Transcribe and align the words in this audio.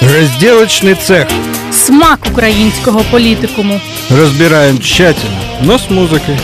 Разделочный 0.00 0.94
цех. 0.94 1.28
Смак 1.72 2.26
українського 2.32 3.04
політикуму. 3.10 3.80
Разбираем 4.10 4.80
тщательно, 4.80 5.40
но 5.62 5.78
с 5.78 5.90
музыкой. 5.90 6.38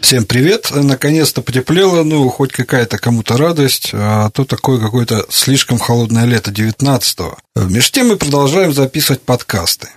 Всем 0.00 0.24
привет! 0.24 0.72
Наконец-то 0.74 1.42
потеплело, 1.42 2.02
ну, 2.02 2.28
хоть 2.28 2.52
какая-то 2.52 2.98
кому-то 2.98 3.36
радость, 3.36 3.90
а 3.92 4.30
то 4.30 4.44
такое 4.44 4.80
какое-то 4.80 5.26
слишком 5.30 5.78
холодное 5.78 6.24
лето 6.24 6.50
19-го. 6.50 7.36
Между 7.68 7.92
тем 7.92 8.08
мы 8.08 8.16
продолжаем 8.16 8.72
записывать 8.72 9.22
подкасты. 9.22 9.88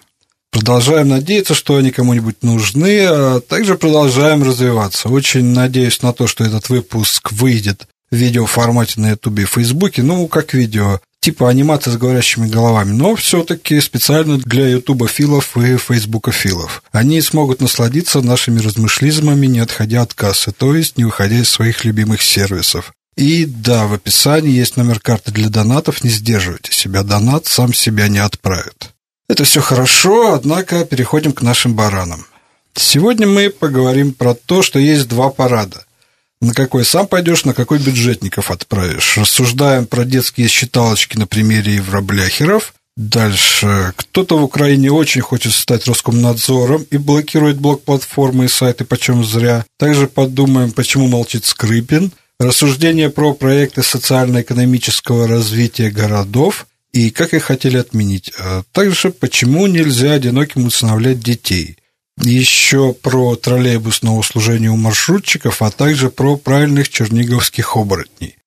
Продолжаем 0.52 1.10
надеяться, 1.10 1.54
что 1.54 1.76
они 1.76 1.92
кому-нибудь 1.92 2.44
нужны, 2.44 3.06
а 3.08 3.40
также 3.40 3.76
продолжаем 3.76 4.44
развиваться. 4.44 5.10
Очень 5.10 5.46
надеюсь 5.46 6.02
на 6.02 6.14
то, 6.14 6.28
что 6.28 6.44
этот 6.44 6.70
выпуск 6.70 7.32
выйдет 7.32 7.88
в 8.12 8.16
видеоформате 8.16 9.02
на 9.02 9.12
Ютубе 9.12 9.44
и 9.44 9.48
Фейсбуке, 9.48 10.04
ну, 10.04 10.28
как 10.28 10.54
видео, 10.54 11.00
типа 11.26 11.50
анимация 11.50 11.92
с 11.92 11.98
говорящими 11.98 12.48
головами, 12.48 12.92
но 12.92 13.16
все-таки 13.16 13.82
специально 13.82 14.38
для 14.38 14.68
Ютуба 14.68 15.08
филов 15.08 15.58
и 15.58 15.76
Фейсбука 15.76 16.32
филов. 16.32 16.84
Они 16.92 17.20
смогут 17.20 17.62
насладиться 17.62 18.22
нашими 18.22 18.60
размышлизмами, 18.60 19.48
не 19.48 19.58
отходя 19.58 20.04
от 20.04 20.14
кассы, 20.14 20.52
то 20.52 20.76
есть 20.76 21.00
не 21.00 21.04
выходя 21.04 21.38
из 21.38 21.50
своих 21.50 21.84
любимых 21.84 22.22
сервисов. 22.22 22.94
И 23.18 23.46
да, 23.46 23.88
в 23.88 23.94
описании 23.94 24.52
есть 24.52 24.78
номер 24.78 25.00
карты 25.00 25.32
для 25.32 25.50
донатов, 25.50 26.04
не 26.04 26.12
сдерживайте 26.12 26.72
себя, 26.72 27.02
донат 27.02 27.48
сам 27.48 27.74
себя 27.74 28.08
не 28.08 28.20
отправит. 28.20 28.92
Это 29.28 29.46
все 29.46 29.62
хорошо, 29.62 30.36
однако 30.36 30.86
переходим 30.86 31.32
к 31.32 31.42
нашим 31.42 31.74
баранам. 31.74 32.28
Сегодня 32.76 33.26
мы 33.26 33.50
поговорим 33.50 34.14
про 34.14 34.36
то, 34.36 34.62
что 34.62 34.78
есть 34.78 35.08
два 35.08 35.32
парада. 35.32 35.86
На 36.42 36.54
какой 36.54 36.86
сам 36.86 37.08
пойдешь, 37.08 37.46
на 37.46 37.54
какой 37.54 37.80
бюджетников 37.80 38.52
отправишь. 38.52 39.18
Рассуждаем 39.18 39.86
про 39.86 40.06
детские 40.06 40.48
считалочки 40.48 41.18
на 41.18 41.28
примере 41.28 41.76
евробляхеров. 41.76 42.74
Дальше. 42.98 43.94
Кто-то 43.98 44.38
в 44.38 44.44
Украине 44.44 44.92
очень 44.92 45.22
хочет 45.22 45.54
стать 45.54 45.86
Роскомнадзором 45.86 46.86
и 46.92 46.98
блокирует 46.98 47.58
блок-платформы 47.60 48.46
и 48.46 48.50
сайты 48.50 48.86
почем 48.86 49.26
зря. 49.26 49.66
Также 49.78 50.08
подумаем, 50.08 50.72
почему 50.72 51.08
молчит 51.08 51.46
Скрипин. 51.46 52.12
Рассуждение 52.40 53.10
про 53.10 53.34
проекты 53.34 53.84
социально-экономического 53.84 55.28
развития 55.28 55.90
городов 55.90 56.68
и 56.94 57.10
как 57.10 57.34
их 57.34 57.44
хотели 57.44 57.78
отменить. 57.78 58.32
А 58.40 58.64
также, 58.72 59.10
почему 59.10 59.68
нельзя 59.68 60.14
одиноким 60.14 60.66
усыновлять 60.66 61.20
детей. 61.20 61.78
Еще 62.22 62.94
про 62.94 63.36
троллейбусное 63.36 64.14
услужение 64.14 64.70
у 64.70 64.78
маршрутчиков, 64.78 65.62
а 65.62 65.70
также 65.70 66.10
про 66.10 66.38
правильных 66.38 66.90
черниговских 66.90 67.76
оборотней. 67.76 68.38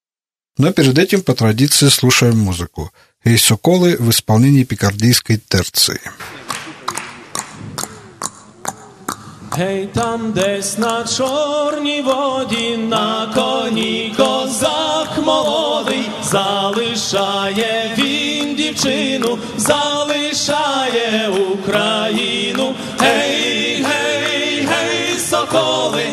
Но 0.57 0.73
перед 0.73 0.99
этим, 0.99 1.23
по 1.23 1.35
традиции, 1.35 1.89
слушаем 1.89 2.39
музыку. 2.39 2.91
Эй, 3.25 3.39
Соколы 3.39 3.97
в 3.99 4.11
исполнении 4.11 4.65
пикардийской 4.65 5.39
терции. 5.39 6.01
Гей, 9.57 9.89
там 9.95 10.33
десь 10.33 10.79
на 10.79 11.05
чорній 11.05 12.03
воді, 12.03 12.77
на 12.77 13.33
коні 13.35 14.15
козак 14.17 15.09
молодий, 15.25 16.11
залишає 16.23 17.95
він 17.99 18.55
дівчину, 18.57 19.39
залишає 19.57 21.29
Україну. 21.53 22.75
Гей, 23.01 23.85
гей, 23.85 24.69
гей, 24.69 25.19
соколи, 25.19 26.05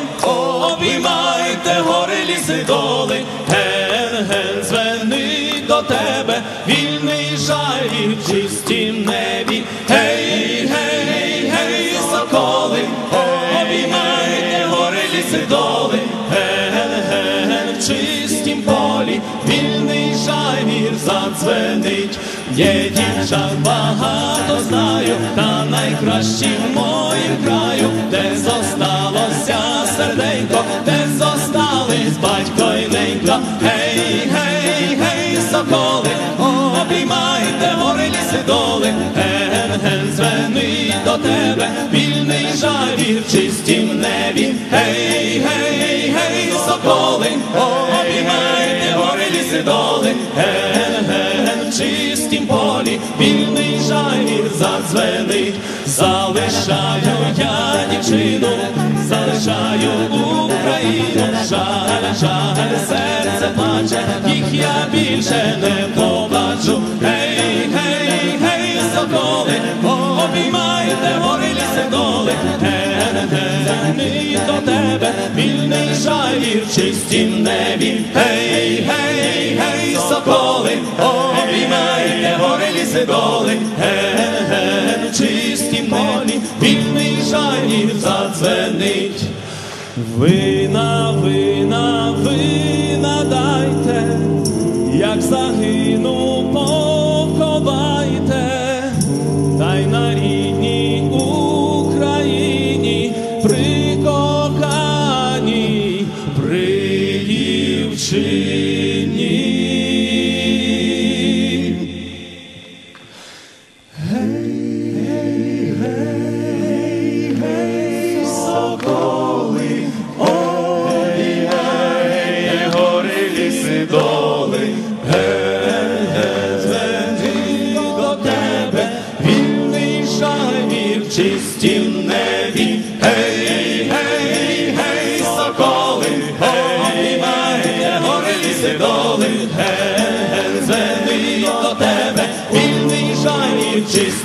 обіймайте 0.74 1.82
гори 1.86 2.26
ліси 2.30 2.64
доли, 2.68 3.24
ген, 3.48 4.26
ген, 4.30 4.64
звенить 4.64 5.68
до 5.68 5.82
тебе, 5.82 6.05
Є 22.58 22.90
дівчат 22.90 23.60
багато 23.66 24.64
знаю, 24.68 25.16
та 25.36 25.66
найкращі 25.66 26.46
в 26.46 26.76
моїм 26.76 27.38
краю, 27.46 27.90
де 28.12 28.38
зосталося 28.38 29.60
серденько, 29.98 30.64
де 30.86 31.08
зостались 31.18 32.18
батько 32.22 32.74
й 32.74 32.88
ненька. 32.88 33.40
Гей, 33.62 34.30
гей, 34.32 34.98
гей, 35.02 35.38
соколи, 35.52 36.10
обіймайте 36.82 37.76
гори 37.78 38.08
ліси 38.08 38.40
доли, 38.48 38.94
ген, 39.16 39.80
ген, 39.84 40.14
звенить 40.16 40.96
до 41.06 41.18
тебе, 41.18 41.70
вільний 41.94 42.48
жавір 42.56 43.22
в 43.28 43.32
чистім 43.32 44.02
небі. 44.02 44.56
Гей, 44.72 45.44
гей, 45.46 46.16
гей, 46.16 46.54
соколи, 46.68 47.28
обіймайте 47.56 48.96
гори 48.96 49.26
ліси 49.32 49.62
доли, 49.62 50.16
ген, 50.38 51.06
ген, 51.08 51.35
чистім 51.78 52.48
полі, 52.48 53.00
вільний 53.20 53.80
жавір 53.88 54.52
задзвенить. 54.56 55.56
Залишаю 55.86 57.18
я 57.38 57.86
дівчину, 57.92 58.48
залишаю 59.08 59.90
Україну, 60.46 61.28
жаль, 61.50 62.14
жаль, 62.20 62.78
серце 62.88 63.50
плаче, 63.56 64.00
їх 64.28 64.54
я 64.54 64.88
більше 64.92 65.58
не 65.62 66.02
побачу. 66.02 66.82
Гей, 67.02 67.70
гей, 67.74 68.40
гей, 68.42 68.80
соколи, 68.96 69.54
обіймайте 70.26 71.16
гори 71.20 71.48
ліси 71.50 71.90
доли, 71.92 72.34
вільний 76.06 76.62
в 76.66 76.76
чистім 76.76 77.44
небі. 77.44 78.02
Гей, 78.16 78.88
гей, 78.88 79.60
гей, 79.60 79.98
соколи, 80.10 80.78
обіймайте 81.00 82.38
гори 82.40 82.66
ліси 82.76 83.06
доли, 83.06 83.58
ген, 83.80 85.10
в 85.12 85.18
чистім 85.18 85.86
полі, 85.86 86.40
вільний 86.62 87.18
жавір 87.30 87.96
задзвенить. 87.96 89.24
Вина, 90.18 91.12
вина, 91.12 92.16
вина 92.18 93.24
дайте, 93.30 94.20
як 94.94 95.22
загину, 95.22 96.50
поховайте, 96.54 98.04
та 99.60 99.76
й 99.76 99.86
на 99.86 100.14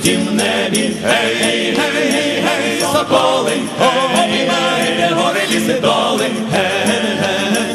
в 0.00 0.02
чистім 0.02 0.36
небі. 0.36 0.90
Гей, 1.04 1.34
гей, 1.40 2.42
гей, 2.42 2.80
соколи, 2.92 3.52
обіймайте 3.78 5.14
гори 5.14 5.40
ліси 5.50 5.80
доли, 5.80 6.26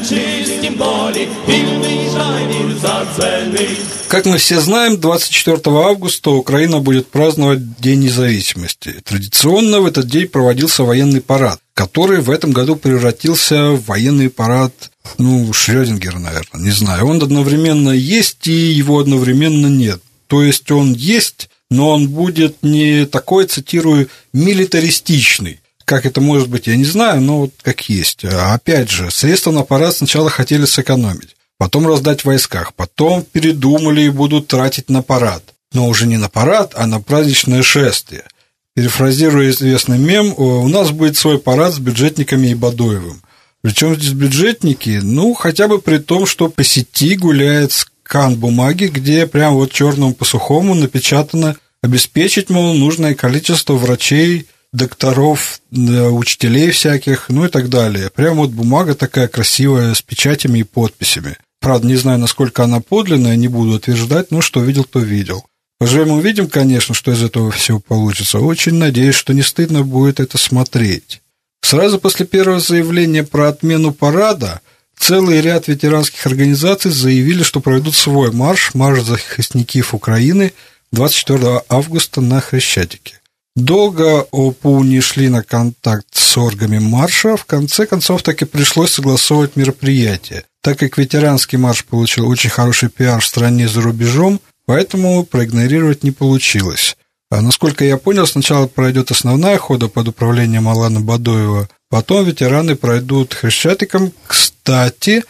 в 0.03 0.09
чистім 0.09 0.73
полі, 0.73 1.27
вільний 1.49 2.09
жавір 2.09 2.75
задзвенить. 2.81 3.79
Как 4.07 4.25
мы 4.25 4.35
все 4.35 4.59
знаем, 4.59 4.97
24 4.97 5.57
августа 5.77 6.31
Украина 6.31 6.79
будет 6.79 7.07
праздновать 7.09 7.79
День 7.79 8.01
независимости. 8.01 8.95
Традиционно 9.05 9.79
в 9.79 9.85
этот 9.85 10.05
день 10.05 10.27
проводился 10.27 10.83
военный 10.83 11.21
парад, 11.21 11.59
который 11.73 12.19
в 12.19 12.29
этом 12.29 12.51
году 12.51 12.75
превратился 12.75 13.69
в 13.69 13.85
военный 13.85 14.29
парад, 14.29 14.73
ну, 15.17 15.53
Шрёдингера, 15.53 16.19
наверное, 16.19 16.61
не 16.61 16.71
знаю. 16.71 17.07
Он 17.07 17.23
одновременно 17.23 17.91
есть 17.91 18.47
и 18.49 18.73
его 18.81 18.99
одновременно 18.99 19.67
нет. 19.67 20.01
То 20.26 20.42
есть 20.42 20.70
он 20.70 20.92
есть, 20.92 21.48
но 21.70 21.90
он 21.90 22.08
будет 22.08 22.62
не 22.62 23.06
такой, 23.06 23.46
цитирую, 23.46 24.08
милитаристичный. 24.32 25.60
Как 25.84 26.04
это 26.04 26.20
может 26.20 26.48
быть, 26.48 26.66
я 26.66 26.76
не 26.76 26.84
знаю, 26.84 27.20
но 27.20 27.40
вот 27.42 27.52
как 27.62 27.88
есть. 27.88 28.24
А 28.24 28.54
опять 28.54 28.90
же, 28.90 29.10
средства 29.10 29.52
на 29.52 29.62
парад 29.62 29.96
сначала 29.96 30.30
хотели 30.30 30.64
сэкономить. 30.64 31.36
потом 31.58 31.86
раздать 31.86 32.20
в 32.20 32.26
войсках, 32.26 32.74
потом 32.74 33.22
передумали 33.22 34.02
и 34.02 34.10
будут 34.10 34.48
тратить 34.48 34.90
на 34.90 35.02
парад. 35.02 35.42
Но 35.72 35.88
уже 35.88 36.06
не 36.06 36.16
на 36.16 36.28
парад, 36.28 36.72
а 36.74 36.86
на 36.86 37.00
праздничное 37.00 37.62
шествие. 37.62 38.24
Перефразируя 38.74 39.48
известный 39.50 39.98
мем, 39.98 40.34
у 40.36 40.68
нас 40.68 40.90
будет 40.90 41.16
свой 41.16 41.38
парад 41.38 41.74
с 41.74 41.78
бюджетниками 41.78 42.48
и 42.48 42.54
Бадоевым. 42.54 43.22
Причем 43.62 43.96
здесь 43.96 44.12
бюджетники, 44.12 45.00
ну, 45.02 45.34
хотя 45.34 45.66
бы 45.66 45.80
при 45.80 45.98
том, 45.98 46.26
что 46.26 46.48
по 46.48 46.62
сети 46.62 47.16
гуляет 47.16 47.72
скан 48.06 48.36
бумаги, 48.36 48.84
где 48.84 49.26
прям 49.26 49.54
вот 49.54 49.72
черному 49.72 50.14
по 50.14 50.24
сухому 50.24 50.74
напечатано 50.76 51.56
обеспечить, 51.82 52.50
мол, 52.50 52.74
нужное 52.74 53.14
количество 53.14 53.74
врачей, 53.74 54.46
докторов, 54.72 55.60
учителей 55.72 56.70
всяких, 56.70 57.28
ну 57.28 57.46
и 57.46 57.48
так 57.48 57.68
далее. 57.68 58.10
Прям 58.10 58.36
вот 58.36 58.50
бумага 58.50 58.94
такая 58.94 59.26
красивая 59.26 59.92
с 59.92 60.02
печатями 60.02 60.60
и 60.60 60.62
подписями. 60.62 61.36
Правда, 61.60 61.88
не 61.88 61.96
знаю, 61.96 62.20
насколько 62.20 62.62
она 62.62 62.80
подлинная, 62.80 63.34
не 63.34 63.48
буду 63.48 63.72
утверждать, 63.72 64.30
но 64.30 64.40
что 64.40 64.62
видел, 64.62 64.84
то 64.84 65.00
видел. 65.00 65.44
Поживем 65.78 66.12
увидим, 66.12 66.48
конечно, 66.48 66.94
что 66.94 67.10
из 67.10 67.22
этого 67.24 67.50
всего 67.50 67.80
получится. 67.80 68.38
Очень 68.38 68.74
надеюсь, 68.74 69.16
что 69.16 69.34
не 69.34 69.42
стыдно 69.42 69.82
будет 69.82 70.20
это 70.20 70.38
смотреть. 70.38 71.22
Сразу 71.60 71.98
после 71.98 72.24
первого 72.24 72.60
заявления 72.60 73.24
про 73.24 73.48
отмену 73.48 73.92
парада 73.92 74.60
целый 74.98 75.40
ряд 75.40 75.68
ветеранских 75.68 76.26
организаций 76.26 76.90
заявили, 76.90 77.42
что 77.42 77.60
проведут 77.60 77.94
свой 77.94 78.32
марш, 78.32 78.74
марш 78.74 79.02
захисников 79.02 79.94
Украины 79.94 80.52
24 80.92 81.62
августа 81.68 82.20
на 82.20 82.40
Хрещатике. 82.40 83.20
Долго 83.56 84.26
ОПУ 84.32 84.82
не 84.82 85.00
шли 85.00 85.30
на 85.30 85.42
контакт 85.42 86.06
с 86.12 86.36
органами 86.36 86.78
марша, 86.78 87.36
в 87.36 87.46
конце 87.46 87.86
концов 87.86 88.22
так 88.22 88.42
и 88.42 88.44
пришлось 88.44 88.92
согласовывать 88.92 89.56
мероприятие. 89.56 90.44
Так 90.60 90.78
как 90.78 90.98
ветеранский 90.98 91.56
марш 91.56 91.84
получил 91.84 92.28
очень 92.28 92.50
хороший 92.50 92.90
пиар 92.90 93.20
в 93.20 93.26
стране 93.26 93.66
за 93.66 93.80
рубежом, 93.80 94.40
поэтому 94.66 95.24
проигнорировать 95.24 96.04
не 96.04 96.10
получилось. 96.10 96.96
А 97.30 97.40
насколько 97.40 97.84
я 97.84 97.96
понял, 97.96 98.26
сначала 98.26 98.66
пройдет 98.66 99.10
основная 99.10 99.58
хода 99.58 99.88
под 99.88 100.08
управлением 100.08 100.68
Алана 100.68 101.00
Бадоева, 101.00 101.68
потом 101.89 102.25
ветераны 102.25 102.75
пройдут 102.75 103.33
Хрещатиком. 103.33 104.11
Кстати, 104.27 105.23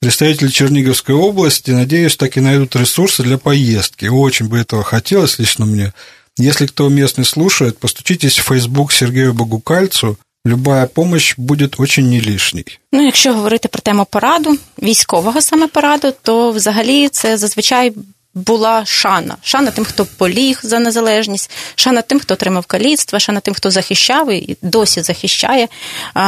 представители 0.00 0.48
Черниговской 0.48 1.14
области, 1.14 1.70
надеюсь, 1.70 2.16
так 2.16 2.36
и 2.36 2.40
найдут 2.40 2.76
ресурсы 2.76 3.22
для 3.22 3.38
поездки. 3.38 4.06
Очень 4.06 4.48
бы 4.48 4.58
этого 4.58 4.82
хотелось 4.82 5.38
лично 5.38 5.66
мне. 5.66 5.92
Если 6.38 6.66
кто 6.66 6.88
местный 6.88 7.24
слушает, 7.24 7.78
постучитесь 7.78 8.38
в 8.38 8.44
Фейсбук 8.44 8.92
Сергею 8.92 9.32
Богукальцу, 9.32 10.18
Любая 10.46 10.86
помощь 10.86 11.34
буде 11.36 11.68
очень 11.78 12.08
не 12.08 12.20
лишній. 12.20 12.78
Ну, 12.92 13.04
якщо 13.04 13.32
говорити 13.32 13.68
про 13.68 13.80
тему 13.80 14.06
параду, 14.10 14.58
військового 14.82 15.40
саме 15.40 15.66
параду, 15.68 16.12
то 16.22 16.50
взагалі 16.50 17.08
це 17.08 17.36
зазвичай 17.36 17.92
була 18.33 18.85
шана. 18.85 19.37
Шана 19.43 19.71
тим, 19.71 19.85
хто 19.85 20.05
поліг 20.05 20.59
за 20.63 20.79
незалежність, 20.79 21.51
шана 21.75 22.01
тим, 22.01 22.19
хто 22.19 22.33
отримав 22.33 22.65
каліцтво, 22.65 23.19
шана 23.19 23.39
тим, 23.39 23.53
хто 23.53 23.71
захищав 23.71 24.31
і 24.31 24.57
досі 24.61 25.01
захищає 25.01 25.67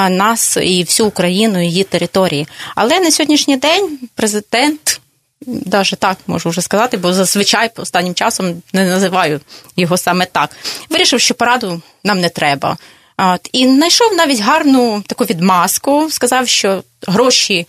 нас 0.10 0.58
і 0.62 0.84
всю 0.84 1.08
Україну, 1.08 1.64
і 1.64 1.66
її 1.66 1.84
території. 1.84 2.48
Але 2.76 3.00
на 3.00 3.12
сьогоднішній 3.12 3.58
день 3.58 4.00
президент. 4.16 5.00
Навіть 5.48 6.00
так 6.00 6.18
можу 6.28 6.50
вже 6.50 6.62
сказати, 6.62 6.98
бо 6.98 7.14
зазвичай 7.14 7.72
останнім 7.76 8.14
часом 8.14 8.62
не 8.74 8.86
називаю 8.86 9.42
його 9.78 9.98
саме 9.98 10.26
так. 10.26 10.50
Вирішив, 10.90 11.20
що 11.20 11.34
параду 11.34 11.82
нам 12.04 12.20
не 12.20 12.30
треба. 12.30 12.78
І 13.54 13.68
знайшов 13.68 14.14
навіть 14.14 14.40
гарну 14.40 15.04
таку 15.08 15.24
відмазку, 15.24 16.08
сказав, 16.12 16.48
що 16.48 16.84
гроші 17.08 17.68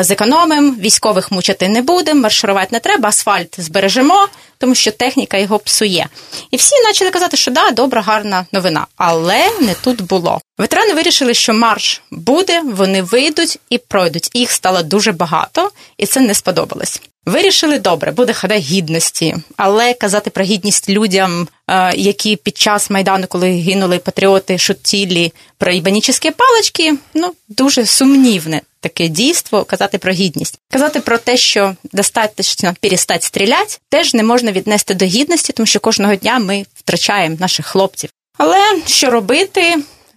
зекономимо, 0.00 0.74
військових 0.80 1.32
мучити 1.32 1.68
не 1.68 1.82
будемо, 1.82 2.20
марширувати 2.20 2.68
не 2.70 2.80
треба, 2.80 3.08
асфальт 3.08 3.60
збережемо, 3.60 4.28
тому 4.58 4.74
що 4.74 4.92
техніка 4.92 5.36
його 5.36 5.58
псує. 5.58 6.06
І 6.50 6.56
всі 6.56 6.74
почали 6.86 7.10
казати, 7.10 7.36
що 7.36 7.50
да, 7.50 7.70
добра, 7.70 8.02
гарна 8.02 8.46
новина. 8.52 8.86
Але 8.96 9.50
не 9.60 9.74
тут 9.74 10.02
було. 10.02 10.40
Ветерани 10.58 10.94
вирішили, 10.94 11.34
що 11.34 11.54
марш 11.54 12.02
буде, 12.10 12.60
вони 12.60 13.02
вийдуть 13.02 13.58
і 13.70 13.78
пройдуть. 13.78 14.30
Їх 14.34 14.50
стало 14.50 14.82
дуже 14.82 15.12
багато, 15.12 15.70
і 15.96 16.06
це 16.06 16.20
не 16.20 16.34
сподобалось. 16.34 17.00
Вирішили 17.26 17.78
добре, 17.78 18.12
буде 18.12 18.32
хода 18.32 18.54
гідності, 18.54 19.36
але 19.56 19.94
казати 19.94 20.30
про 20.30 20.44
гідність 20.44 20.88
людям, 20.88 21.48
які 21.94 22.36
під 22.36 22.58
час 22.58 22.90
майдану, 22.90 23.26
коли 23.26 23.50
гинули 23.50 23.98
патріоти, 23.98 24.58
шутілі 24.58 25.32
про 25.58 25.72
ібанічні 25.72 26.30
палички, 26.30 26.94
ну 27.14 27.32
дуже 27.48 27.86
сумнівне 27.86 28.60
таке 28.82 29.08
дійство. 29.08 29.64
Казати 29.64 29.98
про 29.98 30.12
гідність, 30.12 30.58
казати 30.70 31.00
про 31.00 31.18
те, 31.18 31.36
що 31.36 31.76
достатньо 31.92 32.74
перестати 32.80 33.26
стріляти, 33.26 33.78
теж 33.88 34.14
не 34.14 34.22
можна 34.22 34.52
віднести 34.52 34.94
до 34.94 35.04
гідності, 35.04 35.52
тому 35.52 35.66
що 35.66 35.80
кожного 35.80 36.14
дня 36.14 36.38
ми 36.38 36.66
втрачаємо 36.74 37.36
наших 37.40 37.66
хлопців. 37.66 38.10
Але 38.38 38.80
що 38.86 39.10
робити? 39.10 39.76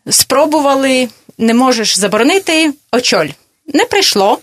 Спробували, 0.09 1.09
не 1.37 1.53
можеш 1.53 1.99
заборонити 1.99 2.73
очоль. 2.91 3.27
Не 3.73 3.85
прийшло. 3.85 4.39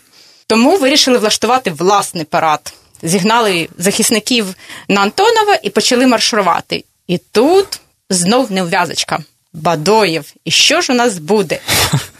Тому 0.47 0.77
вирішили 0.77 1.19
влаштувати 1.19 1.71
власний 1.71 2.25
парад. 2.25 2.73
Зігнали 3.03 3.69
захисників 3.79 4.55
на 4.89 5.01
Антонова 5.01 5.59
і 5.63 5.71
почали 5.71 6.07
маршрувати. 6.07 6.85
І 7.07 7.19
тут 7.19 7.81
знов 8.11 8.53
нев'язочка. 8.53 9.19
Бадоєв. 9.53 10.33
І 10.45 10.51
що 10.51 10.81
ж 10.81 10.93
у 10.93 10.97
нас 10.97 11.19
буде? 11.19 11.59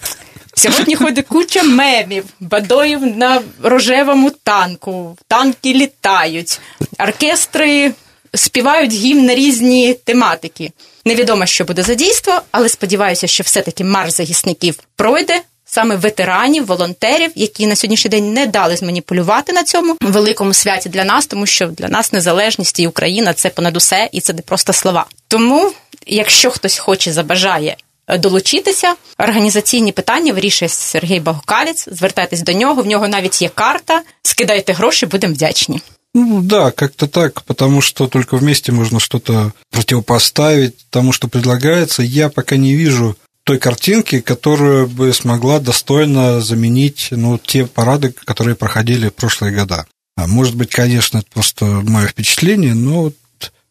Сьогодні 0.55 0.97
ходить 0.97 1.27
куча 1.27 1.63
мемів, 1.63 2.25
Бадоєв 2.41 3.17
на 3.17 3.43
рожевому 3.63 4.31
танку, 4.31 5.17
танки 5.29 5.75
літають, 5.75 6.61
оркестри 6.99 7.93
співають 8.35 8.93
гімн 8.93 9.27
на 9.27 9.35
різні 9.35 9.95
тематики. 9.95 10.73
Невідомо, 11.05 11.47
що 11.47 11.65
буде 11.65 11.83
за 11.83 11.95
дійство, 11.95 12.43
але 12.51 12.69
сподіваюся, 12.69 13.27
що 13.27 13.43
все-таки 13.43 13.85
марш 13.85 14.13
захисників 14.13 14.79
пройде 14.97 15.41
саме 15.65 15.97
ветеранів, 15.97 16.67
волонтерів, 16.67 17.31
які 17.35 17.67
на 17.67 17.77
сьогоднішній 17.77 18.09
день 18.09 18.33
не 18.33 18.47
дали 18.47 18.77
зманіпулювати 18.77 19.53
на 19.53 19.65
цьому 19.65 19.97
великому 20.01 20.55
святі 20.55 20.89
для 20.89 21.05
нас, 21.05 21.27
тому 21.27 21.47
що 21.47 21.67
для 21.67 21.89
нас 21.89 22.13
незалежність 22.13 22.81
і 22.81 22.87
Україна 22.87 23.35
це 23.35 23.51
понад 23.51 23.77
усе, 23.77 24.09
і 24.13 24.21
це 24.21 24.33
не 24.33 24.43
просто 24.43 24.73
слова. 24.73 25.07
Тому, 25.29 25.73
якщо 26.07 26.51
хтось 26.51 26.79
хоче 26.79 27.13
забажає. 27.13 27.77
Долучитися 28.20 28.96
організаційні 29.18 29.92
питання 29.92 30.34
вирішує 30.34 30.70
Сергій 30.70 31.20
Багукалець. 31.20 31.88
Звертайтесь 31.92 32.42
до 32.42 32.54
нього. 32.54 32.82
В 32.82 32.86
нього 32.86 33.08
навіть 33.08 33.42
є 33.42 33.50
карта. 33.50 34.02
Скидайте 34.24 34.74
гроші, 34.74 35.06
будемо 35.06 35.34
вдячні. 35.34 35.82
Ну 36.14 36.42
да, 36.42 36.72
как-то 36.72 37.08
так, 37.08 37.42
потому 37.42 37.82
что 37.82 38.08
только 38.08 38.38
вместе 38.38 38.72
можно 38.72 39.00
что-то 39.00 39.52
противопоставить 39.72 40.90
тому, 40.90 41.14
что 41.14 41.28
предлагается. 41.28 42.02
Я 42.04 42.30
пока 42.30 42.58
не 42.58 42.76
вижу 42.76 43.16
той 43.44 43.60
картинки, 43.60 44.22
которая 44.22 44.86
бы 44.86 45.14
смогла 45.14 45.60
достойно 45.60 46.42
заменить 46.42 47.10
ну, 47.12 47.38
те 47.38 47.66
парады, 47.66 48.14
которые 48.26 48.56
проходили 48.56 49.10
в 49.10 49.14
прошлые 49.14 49.54
года. 49.54 49.86
А 50.16 50.28
может 50.28 50.56
быть, 50.56 50.72
конечно, 50.72 51.20
это 51.20 51.28
просто 51.34 51.66
мое 51.66 52.08
впечатление, 52.08 52.74
но 52.74 53.04
вот 53.04 53.16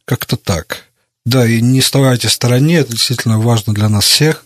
как-то 0.04 0.36
так. 0.36 0.84
Да, 1.25 1.47
и 1.47 1.61
не 1.61 1.79
оставайтесь 1.79 2.31
в 2.31 2.33
стороне, 2.33 2.77
это 2.77 2.91
действительно 2.91 3.39
важно 3.39 3.73
для 3.73 3.89
нас 3.89 4.05
всех. 4.05 4.45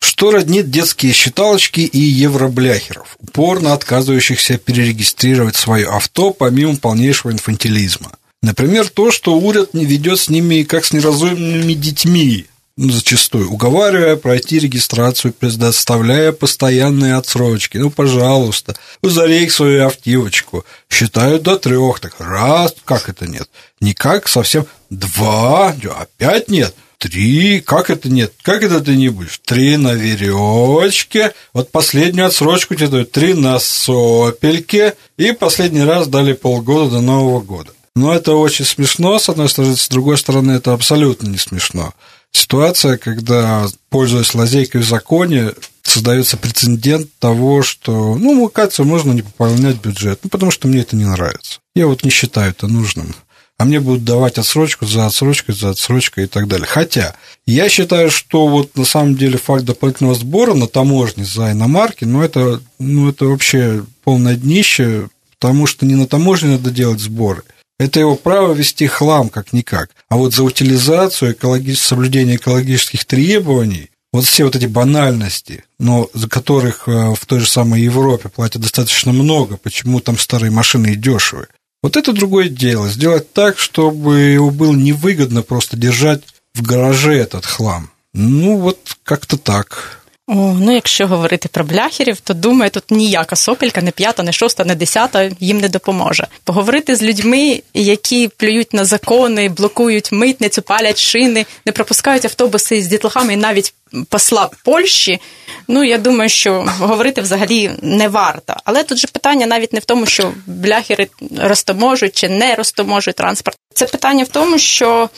Что 0.00 0.30
роднит 0.30 0.70
детские 0.70 1.12
считалочки 1.12 1.80
и 1.80 1.98
евробляхеров, 1.98 3.16
упорно 3.18 3.72
отказывающихся 3.72 4.58
перерегистрировать 4.58 5.56
свое 5.56 5.88
авто 5.88 6.32
помимо 6.32 6.76
полнейшего 6.76 7.32
инфантилизма? 7.32 8.12
Например, 8.42 8.88
то, 8.88 9.10
что 9.10 9.36
уряд 9.36 9.70
ведет 9.72 10.20
с 10.20 10.28
ними 10.28 10.62
как 10.62 10.84
с 10.84 10.92
неразумными 10.92 11.72
детьми, 11.74 12.46
зачастую, 12.78 13.50
уговаривая 13.50 14.16
пройти 14.16 14.58
регистрацию, 14.60 15.32
предоставляя 15.32 16.32
постоянные 16.32 17.16
отсрочки. 17.16 17.76
Ну, 17.76 17.90
пожалуйста, 17.90 18.76
зарей 19.02 19.50
свою 19.50 19.86
автивочку. 19.86 20.64
Считают 20.88 21.42
до 21.42 21.56
трех. 21.56 21.98
Так 22.00 22.14
раз, 22.18 22.74
как 22.84 23.08
это 23.08 23.26
нет? 23.26 23.48
Никак 23.80 24.28
совсем. 24.28 24.66
Два, 24.90 25.74
опять 25.98 26.48
нет. 26.48 26.74
Три, 26.98 27.60
как 27.60 27.90
это 27.90 28.08
нет? 28.08 28.32
Как 28.42 28.62
это 28.62 28.80
ты 28.80 28.96
не 28.96 29.08
будешь? 29.08 29.40
Три 29.44 29.76
на 29.76 29.92
веревочке. 29.92 31.32
Вот 31.52 31.70
последнюю 31.70 32.26
отсрочку 32.26 32.74
тебе 32.74 32.88
дают. 32.88 33.12
Три 33.12 33.34
на 33.34 33.58
сопельке. 33.58 34.94
И 35.16 35.32
последний 35.32 35.82
раз 35.82 36.06
дали 36.06 36.32
полгода 36.32 36.90
до 36.90 37.00
Нового 37.00 37.40
года. 37.40 37.72
Но 37.94 38.14
это 38.14 38.34
очень 38.34 38.64
смешно, 38.64 39.18
с 39.18 39.28
одной 39.28 39.48
стороны, 39.48 39.76
с 39.76 39.88
другой 39.88 40.18
стороны, 40.18 40.52
это 40.52 40.72
абсолютно 40.72 41.26
не 41.28 41.38
смешно 41.38 41.92
ситуация, 42.32 42.96
когда, 42.96 43.66
пользуясь 43.90 44.34
лазейкой 44.34 44.82
в 44.82 44.88
законе, 44.88 45.52
создается 45.82 46.36
прецедент 46.36 47.08
того, 47.18 47.62
что, 47.62 48.16
ну, 48.16 48.46
оказывается, 48.46 48.84
можно 48.84 49.12
не 49.12 49.22
пополнять 49.22 49.76
бюджет, 49.76 50.20
ну, 50.22 50.30
потому 50.30 50.50
что 50.50 50.68
мне 50.68 50.80
это 50.80 50.96
не 50.96 51.04
нравится. 51.04 51.60
Я 51.74 51.86
вот 51.86 52.04
не 52.04 52.10
считаю 52.10 52.50
это 52.50 52.66
нужным. 52.66 53.14
А 53.58 53.64
мне 53.64 53.80
будут 53.80 54.04
давать 54.04 54.38
отсрочку 54.38 54.86
за 54.86 55.06
отсрочкой, 55.06 55.52
за 55.54 55.70
отсрочкой 55.70 56.24
и 56.24 56.26
так 56.28 56.46
далее. 56.46 56.66
Хотя, 56.66 57.16
я 57.44 57.68
считаю, 57.68 58.08
что 58.08 58.46
вот 58.46 58.76
на 58.76 58.84
самом 58.84 59.16
деле 59.16 59.36
факт 59.36 59.64
дополнительного 59.64 60.14
сбора 60.14 60.54
на 60.54 60.68
таможне 60.68 61.24
за 61.24 61.50
иномарки, 61.50 62.04
ну, 62.04 62.22
это, 62.22 62.60
ну, 62.78 63.08
это 63.08 63.24
вообще 63.24 63.84
полное 64.04 64.36
днище, 64.36 65.08
потому 65.38 65.66
что 65.66 65.86
не 65.86 65.96
на 65.96 66.06
таможне 66.06 66.50
надо 66.50 66.70
делать 66.70 67.00
сборы. 67.00 67.42
Это 67.80 67.98
его 67.98 68.14
право 68.14 68.52
вести 68.52 68.86
хлам 68.86 69.28
как-никак. 69.28 69.90
А 70.08 70.16
вот 70.16 70.34
за 70.34 70.42
утилизацию, 70.42 71.32
экологи... 71.32 71.72
соблюдение 71.72 72.36
экологических 72.36 73.04
требований, 73.04 73.90
вот 74.12 74.24
все 74.24 74.44
вот 74.44 74.56
эти 74.56 74.66
банальности, 74.66 75.64
но 75.78 76.08
за 76.14 76.28
которых 76.28 76.88
э, 76.88 77.14
в 77.14 77.26
той 77.26 77.40
же 77.40 77.46
самой 77.46 77.82
Европе 77.82 78.30
платят 78.30 78.62
достаточно 78.62 79.12
много, 79.12 79.58
почему 79.58 80.00
там 80.00 80.18
старые 80.18 80.50
машины 80.50 80.92
и 80.92 80.96
дешевые. 80.96 81.48
Вот 81.82 81.96
это 81.96 82.12
другое 82.12 82.48
дело. 82.48 82.88
Сделать 82.88 83.32
так, 83.32 83.58
чтобы 83.58 84.18
его 84.18 84.50
было 84.50 84.74
невыгодно 84.74 85.42
просто 85.42 85.76
держать 85.76 86.22
в 86.54 86.62
гараже 86.62 87.14
этот 87.14 87.44
хлам. 87.44 87.90
Ну, 88.14 88.56
вот 88.56 88.96
как-то 89.04 89.36
так. 89.36 90.02
О, 90.30 90.56
ну, 90.60 90.74
якщо 90.74 91.06
говорити 91.06 91.48
про 91.48 91.64
бляхерів, 91.64 92.20
то 92.20 92.34
думаю, 92.34 92.70
тут 92.70 92.90
ніяка 92.90 93.36
сопелька, 93.36 93.82
не 93.82 93.90
п'ята, 93.90 94.22
не 94.22 94.32
шоста, 94.32 94.64
не 94.64 94.74
десята 94.74 95.30
їм 95.40 95.60
не 95.60 95.68
допоможе. 95.68 96.26
Поговорити 96.44 96.96
з 96.96 97.02
людьми, 97.02 97.62
які 97.74 98.28
плюють 98.36 98.72
на 98.72 98.84
закони, 98.84 99.48
блокують 99.48 100.12
митницю, 100.12 100.62
палять 100.62 100.98
шини, 100.98 101.46
не 101.66 101.72
пропускають 101.72 102.24
автобуси 102.24 102.82
з 102.82 102.86
дітлахами 102.86 103.32
і 103.32 103.36
навіть 103.36 103.74
посла 104.08 104.50
Польщі. 104.64 105.20
Ну, 105.68 105.84
я 105.84 105.98
думаю, 105.98 106.30
що 106.30 106.64
говорити 106.78 107.20
взагалі 107.20 107.70
не 107.82 108.08
варто. 108.08 108.54
Але 108.64 108.84
тут 108.84 108.98
же 108.98 109.08
питання 109.12 109.46
навіть 109.46 109.72
не 109.72 109.80
в 109.80 109.84
тому, 109.84 110.06
що 110.06 110.32
бляхери 110.46 111.08
розтоможуть 111.36 112.16
чи 112.16 112.28
не 112.28 112.54
розтоможуть 112.54 113.16
транспорт. 113.16 113.57
Це 113.78 113.86
питання 113.86 114.24
в 114.24 114.28
тому, 114.28 114.58
що 114.58 115.08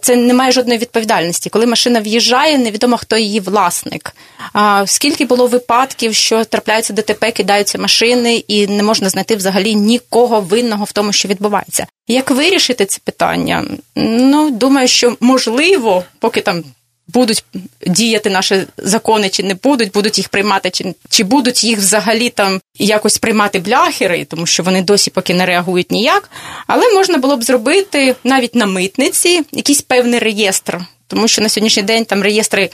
це 0.00 0.16
не 0.16 0.34
має 0.34 0.52
жодної 0.52 0.78
відповідальності. 0.78 1.50
Коли 1.50 1.66
машина 1.66 2.00
в'їжджає, 2.00 2.58
невідомо 2.58 2.96
хто 2.96 3.16
її 3.16 3.40
власник. 3.40 4.16
А 4.52 4.84
скільки 4.86 5.24
було 5.24 5.46
випадків, 5.46 6.14
що 6.14 6.44
трапляються 6.44 6.92
ДТП, 6.92 7.30
кидаються 7.30 7.78
машини, 7.78 8.44
і 8.48 8.66
не 8.66 8.82
можна 8.82 9.08
знайти 9.08 9.36
взагалі 9.36 9.74
нікого 9.74 10.40
винного 10.40 10.84
в 10.84 10.92
тому, 10.92 11.12
що 11.12 11.28
відбувається. 11.28 11.86
Як 12.08 12.30
вирішити 12.30 12.84
це 12.84 12.98
питання? 13.04 13.64
Ну 13.96 14.50
думаю, 14.50 14.88
що 14.88 15.16
можливо, 15.20 16.04
поки 16.18 16.40
там 16.40 16.64
будуть 17.08 17.44
діяти 17.86 18.30
наші 18.30 18.66
закони, 18.76 19.28
чи 19.28 19.42
не 19.42 19.54
будуть, 19.54 19.92
будуть 19.92 20.18
їх 20.18 20.28
приймати, 20.28 20.70
чи 20.70 20.94
чи 21.08 21.24
будуть 21.24 21.64
їх 21.64 21.78
взагалі 21.78 22.30
там 22.30 22.60
якось 22.78 23.18
приймати 23.18 23.58
бляхери, 23.58 24.24
тому 24.24 24.46
що 24.46 24.62
вони 24.62 24.82
досі 24.82 25.10
поки 25.10 25.34
не 25.34 25.46
реагують 25.46 25.90
ніяк. 25.90 26.30
Але 26.66 26.94
можна 26.94 27.18
було 27.18 27.36
б 27.36 27.44
зробити 27.44 28.16
навіть 28.24 28.54
на 28.54 28.66
митниці 28.66 29.42
якийсь 29.52 29.82
певний 29.82 30.18
реєстр. 30.18 30.80
Тому 31.08 31.28
що 31.28 31.42
на 31.42 31.48
сьогоднішній 31.48 31.82
день 31.82 32.04
там 32.04 32.22
реєстри 32.22 32.70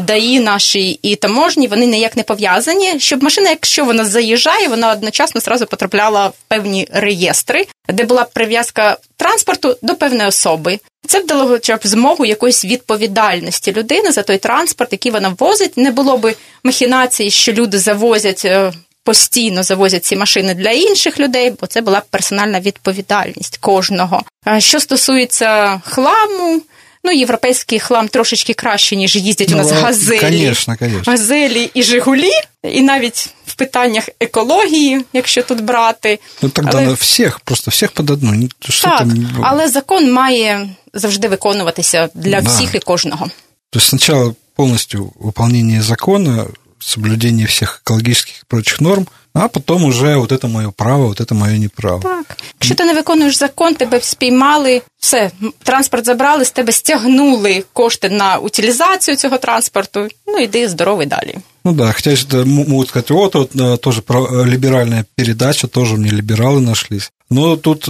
ДАІ 0.00 0.40
наші 0.40 0.90
і 0.90 1.16
таможні, 1.16 1.68
вони 1.68 1.86
ніяк 1.86 2.16
не 2.16 2.22
пов'язані. 2.22 3.00
Щоб 3.00 3.22
машина, 3.22 3.50
якщо 3.50 3.84
вона 3.84 4.04
заїжджає, 4.04 4.68
вона 4.68 4.92
одночасно 4.92 5.40
зразу 5.40 5.66
потрапляла 5.66 6.28
в 6.28 6.34
певні 6.48 6.88
реєстри, 6.92 7.66
де 7.88 8.04
була 8.04 8.24
прив'язка 8.24 8.96
транспорту 9.16 9.76
до 9.82 9.94
певної 9.94 10.28
особи. 10.28 10.78
Це 11.06 11.20
б 11.20 11.26
дало 11.26 11.48
хоча 11.48 11.76
б 11.76 11.80
змогу 11.84 12.24
якоїсь 12.24 12.64
відповідальності 12.64 13.72
людини 13.72 14.12
за 14.12 14.22
той 14.22 14.38
транспорт, 14.38 14.92
який 14.92 15.12
вона 15.12 15.36
возить. 15.38 15.76
Не 15.76 15.90
було 15.90 16.18
би 16.18 16.34
махінації, 16.64 17.30
що 17.30 17.52
люди 17.52 17.78
завозять. 17.78 18.44
Е, 18.44 18.72
постійно 19.04 19.62
завозять 19.62 20.04
ці 20.04 20.16
машини 20.16 20.54
для 20.54 20.70
інших 20.70 21.20
людей, 21.20 21.52
бо 21.60 21.66
це 21.66 21.80
була 21.80 22.02
персональна 22.10 22.60
відповідальність 22.60 23.56
кожного. 23.56 24.22
Що 24.58 24.80
стосується 24.80 25.80
хламу, 25.84 26.62
ну 27.04 27.12
європейський 27.12 27.80
хлам 27.80 28.08
трошечки 28.08 28.54
краще, 28.54 28.96
ніж 28.96 29.16
їздять 29.16 29.48
ну, 29.50 29.56
у 29.56 29.58
нас 29.58 29.72
газелі, 29.72 30.20
конечно, 30.20 30.76
конечно. 30.78 31.12
газелі 31.12 31.70
і 31.74 31.82
Жигулі, 31.82 32.30
і 32.62 32.82
навіть 32.82 33.30
в 33.46 33.54
питаннях 33.54 34.08
екології, 34.20 35.04
якщо 35.12 35.42
тут 35.42 35.60
брати. 35.60 36.18
Ну 36.42 36.48
так 36.48 36.64
але... 36.68 36.92
всіх, 36.92 37.40
просто 37.40 37.70
всіх 37.70 37.92
під 37.92 38.10
одну. 38.10 38.48
Що 38.68 38.88
так, 38.88 38.98
там... 38.98 39.38
але 39.42 39.68
закон 39.68 40.12
має 40.12 40.68
завжди 40.94 41.28
виконуватися 41.28 42.08
для 42.14 42.40
да. 42.40 42.50
всіх 42.50 42.74
і 42.74 42.78
кожного. 42.78 43.30
Тобто 43.70 43.88
спочатку 43.88 44.36
повністю 44.56 45.12
виконання 45.20 45.82
закону, 45.82 46.46
соблюдение 46.83 47.45
всех 47.45 47.81
экологических 47.83 48.35
и 48.41 48.45
прочих 48.47 48.81
норм, 48.81 49.07
а 49.33 49.47
потім 49.47 49.83
уже 49.83 50.15
вот 50.15 50.31
это 50.31 50.47
моє 50.47 50.69
право, 50.77 51.07
вот 51.07 51.21
это 51.21 51.33
моє 51.33 51.59
неправо. 51.59 52.01
Так. 52.03 52.37
Якщо 52.53 52.75
ти 52.75 52.85
не 52.85 52.93
виконуєш 52.93 53.37
закон, 53.37 53.75
тебе 53.75 54.01
спіймали, 54.01 54.81
все, 54.99 55.31
транспорт 55.63 56.05
забрали, 56.05 56.45
з 56.45 56.51
тебе 56.51 56.71
стягнули 56.71 57.63
кошти 57.73 58.09
на 58.09 58.37
утилізацію 58.37 59.17
цього 59.17 59.37
транспорту, 59.37 60.07
ну 60.27 60.37
йди 60.37 60.69
здоровий 60.69 61.07
далі. 61.07 61.35
Ну 61.65 61.73
да, 61.73 61.91
хотя 61.91 62.11
это 62.11 62.45
могут 62.45 62.89
сказать, 62.89 63.09
вот, 63.09 63.35
вот 63.35 63.81
тоже 63.81 64.01
про, 64.01 64.45
либеральная 64.45 65.05
передача, 65.15 65.67
тоже 65.67 65.95
мне 65.95 66.09
либералы 66.09 66.61
нашлись. 66.61 67.11
Но 67.29 67.57
тут 67.57 67.87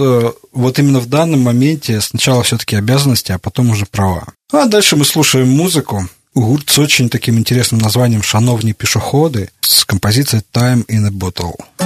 вот 0.52 0.78
именно 0.78 0.98
в 0.98 1.06
данном 1.06 1.40
моменте 1.40 2.00
сначала 2.00 2.42
все-таки 2.42 2.76
обязанности, 2.76 3.32
а 3.32 3.38
потом 3.38 3.70
уже 3.70 3.86
права. 3.86 4.26
А 4.52 4.66
дальше 4.66 4.96
мы 4.96 5.04
слушаем 5.04 5.48
музыку. 5.48 6.08
Гурт 6.35 6.69
с 6.69 6.79
очень 6.79 7.09
таким 7.09 7.37
интересным 7.39 7.79
названием 7.79 8.21
«Шановні 8.21 8.73
пешеходы» 8.73 9.49
с 9.61 9.85
композицией 9.85 10.43
«Time 10.53 10.85
in 10.87 11.05
a 11.05 11.09
Bottle». 11.09 11.84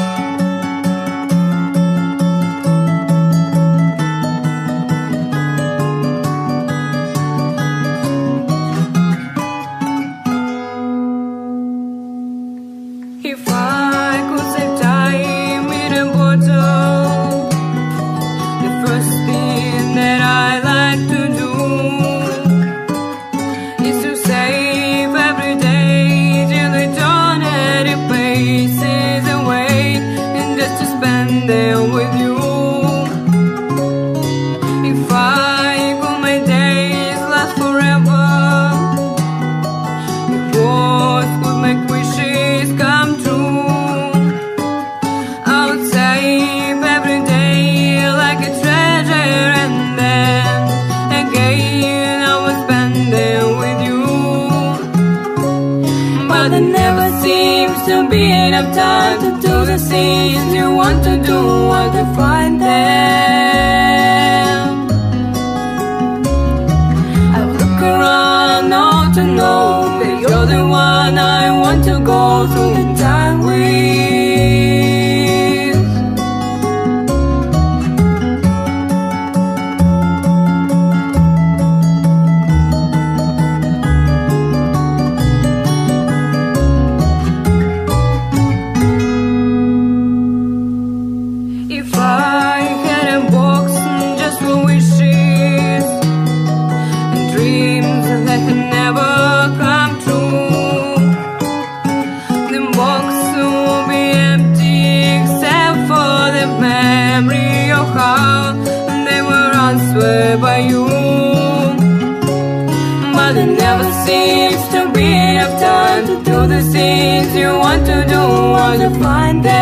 but 113.30 113.38
it 113.38 113.46
never 113.46 113.84
seems 114.08 114.62
to 114.70 114.92
be 114.92 115.06
enough 115.06 115.60
time 115.60 116.08
to 116.08 116.16
do 116.30 116.48
the 116.48 116.62
things 116.74 117.36
you 117.36 117.50
want 117.64 117.86
to 117.86 118.04
do 118.14 118.22
once 118.58 118.82
you 118.82 118.90
find 119.04 119.46
them. 119.46 119.60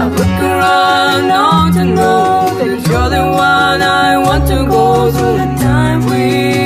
I 0.00 0.02
look 0.18 0.38
around 0.50 1.30
all 1.30 1.66
to 1.76 1.84
know 1.84 2.50
that 2.58 2.80
you're 2.88 3.10
the 3.18 3.26
one 3.30 3.80
I 3.80 4.18
want 4.26 4.44
to 4.52 4.58
go 4.74 4.84
through 5.14 5.36
the 5.42 5.50
time 5.68 6.00
with. 6.10 6.56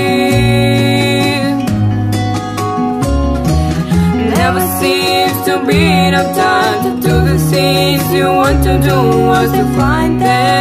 Never 4.38 4.62
seems 4.80 5.36
to 5.48 5.54
be 5.68 5.80
enough 6.08 6.30
time 6.34 6.78
to 6.86 6.90
do 7.06 7.14
the 7.30 7.38
things 7.50 8.02
you 8.14 8.28
want 8.40 8.58
to 8.64 8.74
do 8.88 8.98
once 9.34 9.52
you 9.54 9.66
find 9.76 10.12
them. 10.22 10.60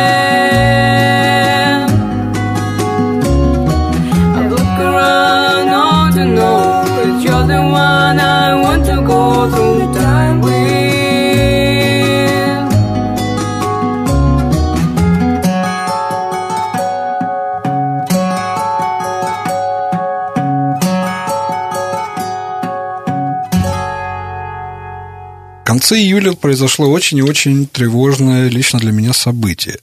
Конце 25.90 26.04
июля 26.04 26.34
произошло 26.34 26.88
очень 26.88 27.18
и 27.18 27.24
очень 27.24 27.66
тревожное 27.66 28.48
лично 28.48 28.80
для 28.80 28.92
меня 28.92 29.12
событие. 29.12 29.80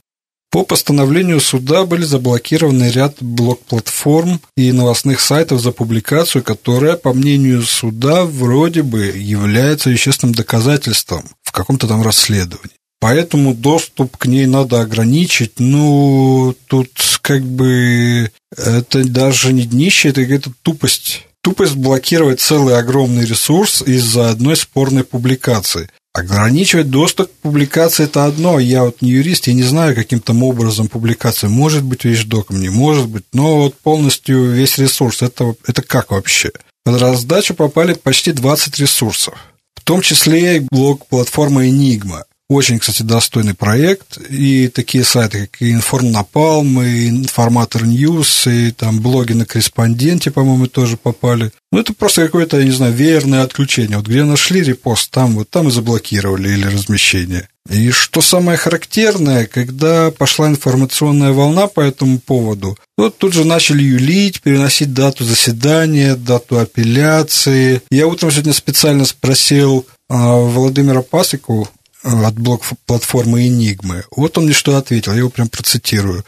По 0.49 0.63
постановлению 0.63 1.41
суда 1.41 1.83
были 1.85 2.03
заблокированы 2.03 2.89
ряд 2.89 3.17
блок-платформ 3.19 4.39
и 4.55 4.71
новостных 4.71 5.19
сайтов 5.19 5.61
за 5.61 5.73
публикацию, 5.73 6.43
которая, 6.43 6.95
по 6.95 7.13
мнению 7.13 7.63
суда, 7.63 8.23
вроде 8.23 8.83
бы 8.83 9.07
является 9.17 9.89
вещественным 9.89 10.33
доказательством 10.33 11.25
в 11.43 11.51
каком-то 11.51 11.87
там 11.87 12.01
расследовании. 12.01 12.77
Поэтому 13.01 13.53
доступ 13.53 14.15
к 14.15 14.27
ней 14.27 14.45
надо 14.45 14.79
ограничить. 14.79 15.59
Ну, 15.59 16.55
тут 16.67 16.89
как 17.21 17.43
бы 17.43 18.31
это 18.55 19.03
даже 19.03 19.51
не 19.51 19.63
днище, 19.63 20.09
это 20.09 20.21
какая-то 20.21 20.51
тупость. 20.61 21.27
Тупость 21.41 21.75
блокировать 21.75 22.41
целый 22.41 22.77
огромный 22.77 23.25
ресурс 23.25 23.81
из-за 23.81 24.29
одной 24.29 24.55
спорной 24.55 25.03
публикации. 25.03 25.89
Ограничивать 26.13 26.89
доступ 26.89 27.31
к 27.31 27.35
публикации– 27.43 28.03
это 28.05 28.25
одно. 28.25 28.57
Я 28.57 28.83
вот 28.85 29.01
не 29.01 29.11
юрист, 29.11 29.47
я 29.47 29.53
не 29.53 29.61
знаю, 29.63 29.93
каким 29.93 30.19
там 30.19 30.41
образом 30.41 30.87
публикация 30.87 31.47
может 31.47 31.83
быть 31.83 32.05
вещдоком, 32.05 32.59
не 32.59 32.69
может 32.69 33.07
быть, 33.07 33.23
но 33.33 33.57
вот 33.57 33.75
полностью 33.75 34.51
весь 34.51 34.79
ресурс– 34.79 35.21
это, 35.21 35.53
это 35.67 35.83
как 35.83 36.09
вообще? 36.11 36.51
Под 36.83 36.99
раздачу 36.99 37.53
попали 37.53 37.93
почти 37.93 38.31
20 38.31 38.79
ресурсов, 38.79 39.35
в 39.75 39.83
том 39.83 40.01
числе 40.01 40.57
и 40.57 40.67
блог-платформа 40.71 41.69
Enigma. 41.69 42.23
Очень, 42.49 42.79
кстати, 42.79 43.03
достойный 43.03 43.55
проект. 43.55 44.17
И 44.29 44.69
такие 44.69 45.03
сайты, 45.03 45.47
как 45.47 45.61
и 45.61 45.73
Информнапалм, 45.73 46.81
и 46.81 47.09
Информатор 47.09 47.85
News, 47.85 48.47
и 48.47 48.71
там 48.71 49.01
блоги 49.01 49.33
на 49.33 49.45
корреспонденте, 49.45 50.31
по-моему, 50.31 50.67
тоже 50.67 50.95
попали. 50.95 51.51
Ну, 51.73 51.79
это 51.79 51.93
просто 51.93 52.25
какое-то, 52.25 52.57
я 52.57 52.63
не 52.63 52.71
знаю, 52.71 52.93
веерное 52.93 53.43
отключение. 53.43 53.97
Вот 53.97 54.07
где 54.07 54.23
нашли 54.23 54.63
репост, 54.63 55.11
там 55.11 55.35
вот 55.35 55.49
там 55.49 55.67
и 55.67 55.71
заблокировали 55.71 56.49
или 56.49 56.65
размещение. 56.65 57.49
И 57.69 57.91
что 57.91 58.21
самое 58.21 58.57
характерное, 58.57 59.45
когда 59.45 60.11
пошла 60.11 60.47
информационная 60.47 61.33
волна 61.33 61.67
по 61.67 61.81
этому 61.81 62.19
поводу, 62.19 62.77
вот 62.97 63.17
тут 63.17 63.33
же 63.33 63.43
начали 63.43 63.83
юлить, 63.83 64.41
переносить 64.41 64.93
дату 64.93 65.25
заседания, 65.25 66.15
дату 66.15 66.59
апелляции. 66.59 67.81
Я 67.91 68.07
утром 68.07 68.31
сегодня 68.31 68.53
специально 68.53 69.03
спросил 69.03 69.85
а, 70.09 70.37
Владимира 70.37 71.01
Пасыку, 71.01 71.67
от 72.04 72.34
блок-платформи 72.34 73.48
Enigma. 73.48 74.04
Вот 74.10 74.38
он 74.38 74.44
мне 74.44 74.54
що 74.54 74.72
ответил, 74.72 75.12
я 75.12 75.18
його 75.18 75.30
прям 75.30 75.48
процитирую. 75.48 76.22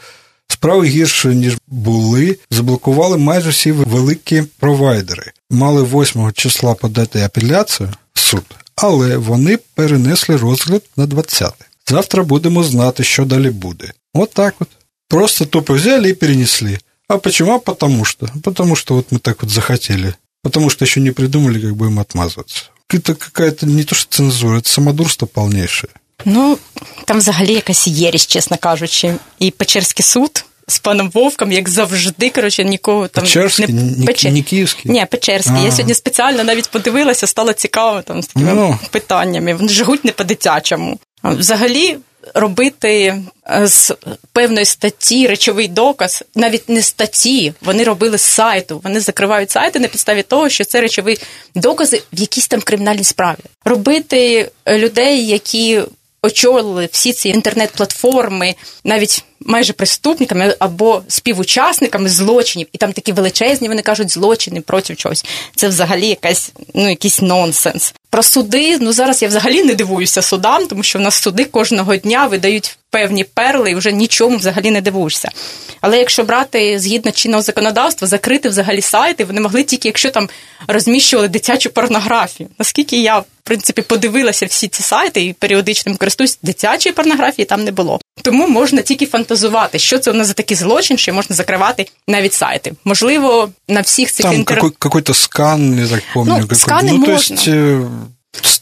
Справи 0.47 0.87
гірше, 0.87 1.35
ніж 1.35 1.57
були, 1.67 2.37
заблокували 2.51 3.17
майже 3.17 3.49
всі 3.49 3.71
великі 3.71 4.43
провайдери. 4.59 5.31
Мали 5.49 5.83
8 5.83 6.31
числа 6.31 6.73
подати 6.73 7.21
апеляцію 7.21 7.93
в 8.13 8.19
суд, 8.19 8.45
але 8.75 9.17
вони 9.17 9.57
перенесли 9.57 10.37
розгляд 10.37 10.81
на 10.97 11.05
20. 11.05 11.53
Завтра 11.87 12.23
будемо 12.23 12.63
знати, 12.63 13.03
що 13.03 13.25
далі 13.25 13.49
буде. 13.49 13.91
Вот 14.13 14.33
так 14.33 14.55
вот. 14.59 14.69
Просто 15.07 15.45
тупо 15.45 15.73
взяли 15.73 16.09
и 16.09 16.13
перенесли. 16.13 16.79
А 17.07 17.17
почему? 17.17 17.55
А 17.55 17.59
потому 17.59 18.05
что. 18.05 18.27
Потому 18.43 18.75
что 18.75 18.95
вот 18.95 19.11
мы 19.11 19.19
так 19.19 19.43
вот 19.43 19.51
захотели. 19.51 20.15
Потому 20.41 20.69
что 20.69 20.85
еще 20.85 20.99
не 20.99 21.11
придумали, 21.11 21.59
как 21.59 21.75
будем 21.75 21.99
отмазываться. 21.99 22.65
Это 22.92 23.14
какая-то 23.14 23.66
не 23.66 23.84
то, 23.84 23.94
что 23.94 24.16
цензура, 24.16 24.58
это 24.58 24.68
самодурство 24.68 25.26
полнейшее. 25.26 25.90
Ну, 26.24 26.58
там 27.04 27.18
взагалі 27.18 27.52
якась 27.52 27.88
єрість, 27.88 28.30
чесно 28.30 28.56
кажучи. 28.56 29.14
І 29.38 29.50
Печерський 29.50 30.02
суд 30.02 30.44
з 30.68 30.78
паном 30.78 31.10
Вовком, 31.14 31.52
як 31.52 31.68
завжди, 31.68 32.30
коротше, 32.30 32.64
нікого 32.64 33.08
там 33.08 33.24
Печерський? 33.24 33.68
Не, 33.68 34.06
Печер... 34.06 34.32
не 34.32 34.42
київський? 34.42 34.92
Ні, 34.92 35.06
Печерський. 35.10 35.52
А-а-а. 35.54 35.64
Я 35.64 35.70
сьогодні 35.70 35.94
спеціально 35.94 36.44
навіть 36.44 36.70
подивилася, 36.70 37.26
стало 37.26 37.52
цікаво 37.52 38.02
там 38.02 38.22
з 38.22 38.26
такими 38.26 38.54
ну. 38.54 38.78
питаннями. 38.90 39.54
Вони 39.54 39.68
жгуть 39.68 40.04
не 40.04 40.12
по-дитячому. 40.12 40.98
Взагалі, 41.24 41.98
робити 42.34 43.22
з 43.62 43.94
певної 44.32 44.64
статті 44.64 45.26
речовий 45.26 45.68
доказ, 45.68 46.24
навіть 46.34 46.68
не 46.68 46.82
статті, 46.82 47.52
вони 47.60 47.84
робили 47.84 48.18
з 48.18 48.22
сайту. 48.22 48.80
Вони 48.84 49.00
закривають 49.00 49.50
сайти 49.50 49.78
на 49.78 49.88
підставі 49.88 50.22
того, 50.22 50.48
що 50.48 50.64
це 50.64 50.80
речові 50.80 51.18
докази 51.54 52.02
в 52.12 52.20
якійсь 52.20 52.48
там 52.48 52.60
кримінальній 52.60 53.04
справі. 53.04 53.38
Робити 53.64 54.50
людей, 54.68 55.26
які 55.26 55.82
очолили 56.22 56.88
всі 56.92 57.12
ці 57.12 57.28
інтернет-платформи, 57.28 58.54
навіть 58.84 59.24
майже 59.40 59.72
преступниками 59.72 60.56
або 60.58 61.02
співучасниками 61.08 62.08
злочинів, 62.08 62.66
і 62.72 62.78
там 62.78 62.92
такі 62.92 63.12
величезні, 63.12 63.68
вони 63.68 63.82
кажуть, 63.82 64.10
злочини 64.10 64.60
проти 64.60 64.94
чогось. 64.94 65.24
Це 65.56 65.68
взагалі 65.68 66.06
якась 66.06 66.52
ну 66.74 66.88
якийсь 66.88 67.22
нонсенс. 67.22 67.94
Про 68.10 68.22
суди, 68.22 68.78
ну 68.80 68.92
зараз 68.92 69.22
я 69.22 69.28
взагалі 69.28 69.64
не 69.64 69.74
дивуюся 69.74 70.22
судам, 70.22 70.66
тому 70.66 70.82
що 70.82 70.98
в 70.98 71.02
нас 71.02 71.14
суди 71.14 71.44
кожного 71.44 71.96
дня 71.96 72.26
видають 72.26 72.78
певні 72.90 73.24
перли 73.24 73.70
і 73.70 73.74
вже 73.74 73.92
нічому 73.92 74.36
взагалі 74.36 74.70
не 74.70 74.80
дивуєшся. 74.80 75.30
Але 75.80 75.98
якщо 75.98 76.24
брати 76.24 76.78
згідно 76.78 77.12
чинного 77.12 77.42
законодавства, 77.42 78.08
закрити 78.08 78.48
взагалі 78.48 78.80
сайти, 78.80 79.24
вони 79.24 79.40
могли 79.40 79.62
тільки, 79.62 79.88
якщо 79.88 80.10
там 80.10 80.28
розміщували 80.68 81.28
дитячу 81.28 81.70
порнографію. 81.70 82.48
Наскільки 82.58 83.02
я, 83.02 83.18
в 83.18 83.24
принципі, 83.44 83.82
подивилася 83.82 84.46
всі 84.46 84.68
ці 84.68 84.82
сайти 84.82 85.24
і 85.24 85.32
періодично 85.32 85.96
користуюсь, 85.96 86.38
дитячої 86.42 86.92
порнографії 86.92 87.46
там 87.46 87.64
не 87.64 87.70
було. 87.70 88.00
Тому 88.21 88.47
можна 88.47 88.81
тільки 88.81 89.05
фантазувати, 89.05 89.79
що 89.79 89.99
це 89.99 90.11
у 90.11 90.13
нас 90.13 90.27
за 90.27 90.33
такий 90.33 90.57
злочин, 90.57 90.97
що 90.97 91.13
можна 91.13 91.35
закривати 91.35 91.87
навіть 92.07 92.33
сайти. 92.33 92.73
Можливо, 92.85 93.49
на 93.67 93.81
всіх 93.81 94.11
цих 94.11 94.25
там 94.25 94.35
інтер... 94.35 94.57
какой- 94.57 94.73
какой-то 94.79 95.13
скан, 95.13 95.79
я 95.79 95.87
так 95.87 96.03
помню. 96.13 96.33
Ну, 96.39 96.47
какой... 96.47 96.57
сканы 96.57 96.91
ну, 96.91 97.05
то 97.05 97.11
можно. 97.11 97.35
есть 97.35 97.47
э, 97.47 97.89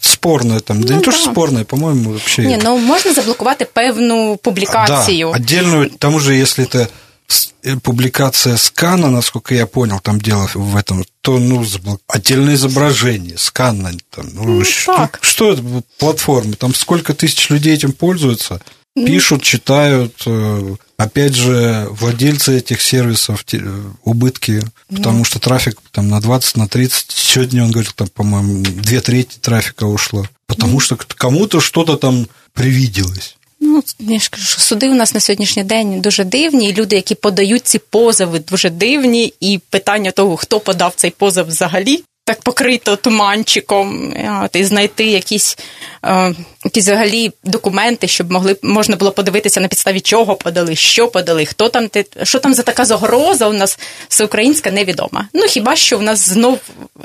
спорное 0.02 0.60
там, 0.60 0.82
да 0.84 0.94
Ну, 0.94 1.00
не 1.00 1.02
то, 1.06 1.12
что 1.12 1.26
да. 1.26 1.32
спорное, 1.32 1.64
по-моему, 1.64 2.10
вообще. 2.10 2.42
Ні, 2.42 2.60
ну 2.64 2.78
можна 2.78 3.14
заблокувати 3.14 3.66
певну 3.66 4.38
публікацію. 4.44 5.32
Да, 5.32 5.38
отдельную, 5.38 5.90
к 5.90 5.96
тому 6.00 6.20
же, 6.20 6.38
если 6.42 6.66
это 6.66 6.88
с- 7.28 7.54
э, 7.64 7.80
публикация 7.80 8.58
скана, 8.58 9.08
насколько 9.08 9.56
я 9.56 9.66
понял, 9.66 10.00
там 10.02 10.20
дело 10.20 10.50
в 10.56 10.76
этом, 10.76 11.04
то, 11.22 11.40
ну, 11.40 11.64
заблок- 11.64 12.00
отдельное 12.08 12.54
изображение, 12.56 13.38
скан, 13.38 14.00
там, 14.10 14.26
ну, 14.36 14.44
Ну, 14.44 14.64
что, 14.66 14.96
так. 14.98 15.20
что 15.22 15.52
это 15.54 15.62
вот 15.62 15.84
платформы, 16.02 16.56
там 16.56 16.74
сколько 16.76 17.14
тысяч 17.14 17.54
людей 17.54 17.76
этим 17.78 17.92
пользуются, 17.92 18.54
Ну. 18.54 18.60
пишут, 18.98 19.42
читают, 19.44 20.24
э, 20.28 20.76
опять 20.98 21.34
же, 21.34 21.88
владельцы 21.92 22.58
этих 22.58 22.82
сервисов, 22.82 23.44
те- 23.44 23.58
э, 23.58 23.84
убытки, 24.06 24.62
Ну. 24.90 24.98
потому 24.98 25.26
что 25.26 25.40
трафик 25.40 25.78
там 25.92 26.08
на 26.10 26.20
20, 26.20 26.58
на 26.58 26.68
30, 26.68 27.12
сегодня 27.12 27.64
он 27.64 27.72
говорил, 27.72 27.92
там, 27.96 28.08
по-моему, 28.08 28.64
две 28.64 29.00
трети 29.02 29.38
трафика 29.42 29.86
ушло, 29.86 30.22
Ну. 30.22 30.28
потому 30.48 30.80
что 30.80 30.98
кому-то 31.18 31.60
что-то 31.62 31.96
там 31.96 32.28
привиделось. 32.54 33.36
Ну, 33.60 33.84
я 34.00 34.20
ж 34.20 34.30
кажу, 34.30 34.46
що 34.46 34.60
суди 34.62 34.90
у 34.90 34.94
нас 34.96 35.14
на 35.14 35.20
сьогоднішній 35.20 35.64
день 35.64 36.02
дуже 36.02 36.24
дивні, 36.24 36.70
і 36.70 36.74
люди, 36.74 36.96
які 36.96 37.16
подають 37.16 37.68
ці 37.68 37.80
позови, 37.80 38.40
дуже 38.40 38.70
дивні, 38.70 39.34
і 39.40 39.60
питання 39.70 40.12
того, 40.12 40.38
хто 40.38 40.60
подав 40.60 40.94
цей 40.96 41.12
позов 41.12 41.48
взагалі. 41.48 42.04
Так 42.29 42.43
покрито 42.43 42.97
туманчиком, 42.97 44.15
от, 44.45 44.57
і 44.57 44.65
знайти 44.65 45.05
якісь, 45.05 45.59
е, 46.05 46.35
якісь 46.65 46.85
взагалі 46.85 47.33
документи, 47.45 48.09
щоб 48.09 48.31
могли 48.33 48.57
можна 48.63 48.97
було 48.97 49.11
подивитися 49.11 49.61
на 49.61 49.69
підставі 49.69 50.01
чого 50.01 50.37
подали, 50.37 50.77
що 50.77 51.09
подали, 51.09 51.47
хто 51.47 51.69
там 51.69 51.89
те- 51.89 52.05
що 52.23 52.39
там 52.39 52.55
за 52.55 52.63
така 52.63 52.85
загроза 52.85 53.49
у 53.49 53.53
нас 53.53 53.79
всеукраїнська 54.09 54.71
невідома. 54.71 55.29
Ну 55.35 55.43
хіба 55.43 55.77
що 55.77 55.99
у 55.99 56.03
нас 56.03 56.29
знов 56.29 56.59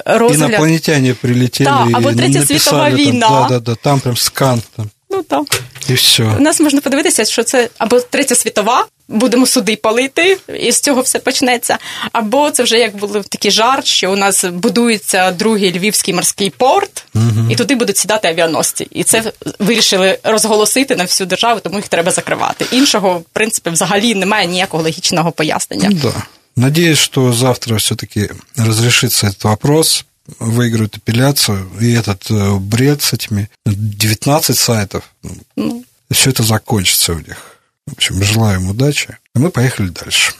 розгляд. 0.05 0.49
Инопланетяне 0.49 1.13
прилетіли, 1.13 1.69
Да, 1.69 1.97
або 1.97 2.07
вот 2.07 2.17
Третья 2.17 2.39
написали 2.39 3.05
там. 3.05 3.19
Да, 3.19 3.47
да, 3.49 3.59
да, 3.59 3.75
там 3.75 3.99
прям 3.99 4.17
скан, 4.17 4.61
там, 4.75 4.89
Ну 5.13 5.23
так. 5.23 5.61
и 5.89 5.93
все. 5.93 6.23
У 6.23 6.39
нас 6.39 6.59
можна 6.59 6.81
подивитися, 6.81 7.25
що 7.25 7.43
це 7.43 7.69
або 7.77 7.99
третя 7.99 8.35
світова, 8.35 8.85
будемо 9.07 9.45
суди 9.45 9.75
палити, 9.75 10.37
і 10.59 10.71
з 10.71 10.79
цього 10.79 11.01
все 11.01 11.19
почнеться. 11.19 11.77
Або 12.11 12.51
це 12.51 12.63
вже 12.63 12.77
як 12.77 12.95
був 12.95 13.25
такий 13.25 13.51
жарт, 13.51 13.85
що 13.85 14.11
у 14.11 14.15
нас 14.15 14.45
будується 14.45 15.31
другий 15.31 15.79
львівський 15.79 16.13
морський 16.13 16.49
порт, 16.49 17.05
і 17.49 17.55
туди 17.55 17.75
будуть 17.75 17.97
сідати 17.97 18.27
авіаносці. 18.27 18.87
І 18.91 19.03
це 19.03 19.31
вирішили 19.59 20.17
розголосити 20.23 20.95
на 20.95 21.03
всю 21.03 21.27
державу, 21.27 21.59
тому 21.63 21.75
їх 21.75 21.87
треба 21.87 22.11
закривати. 22.11 22.65
Іншого, 22.71 23.13
в 23.13 23.23
принципі, 23.33 23.69
взагалі 23.69 24.15
немає 24.15 24.47
ніякого 24.47 24.83
логічного 24.83 25.31
пояснення. 25.31 25.89
Ну 25.91 25.99
да. 26.03 26.13
Надеюсь, 26.55 26.99
что 26.99 27.33
завтра 27.33 27.77
все-таки 27.77 28.29
разрешится 28.55 29.27
этот 29.27 29.43
вопрос, 29.43 30.05
выиграют 30.39 30.97
апелляцию, 30.97 31.69
и 31.79 31.91
этот 31.91 32.29
э, 32.29 32.57
бред 32.57 33.01
с 33.01 33.13
этими 33.13 33.49
19 33.65 34.57
сайтов, 34.57 35.13
Ну, 35.55 35.83
все 36.11 36.29
это 36.29 36.43
закончится 36.43 37.13
у 37.13 37.19
них. 37.19 37.59
В 37.87 37.93
общем, 37.93 38.23
желаю 38.23 38.59
им 38.59 38.69
удачи. 38.69 39.17
А 39.35 39.39
мы 39.39 39.49
поехали 39.49 39.89
дальше. 39.89 40.33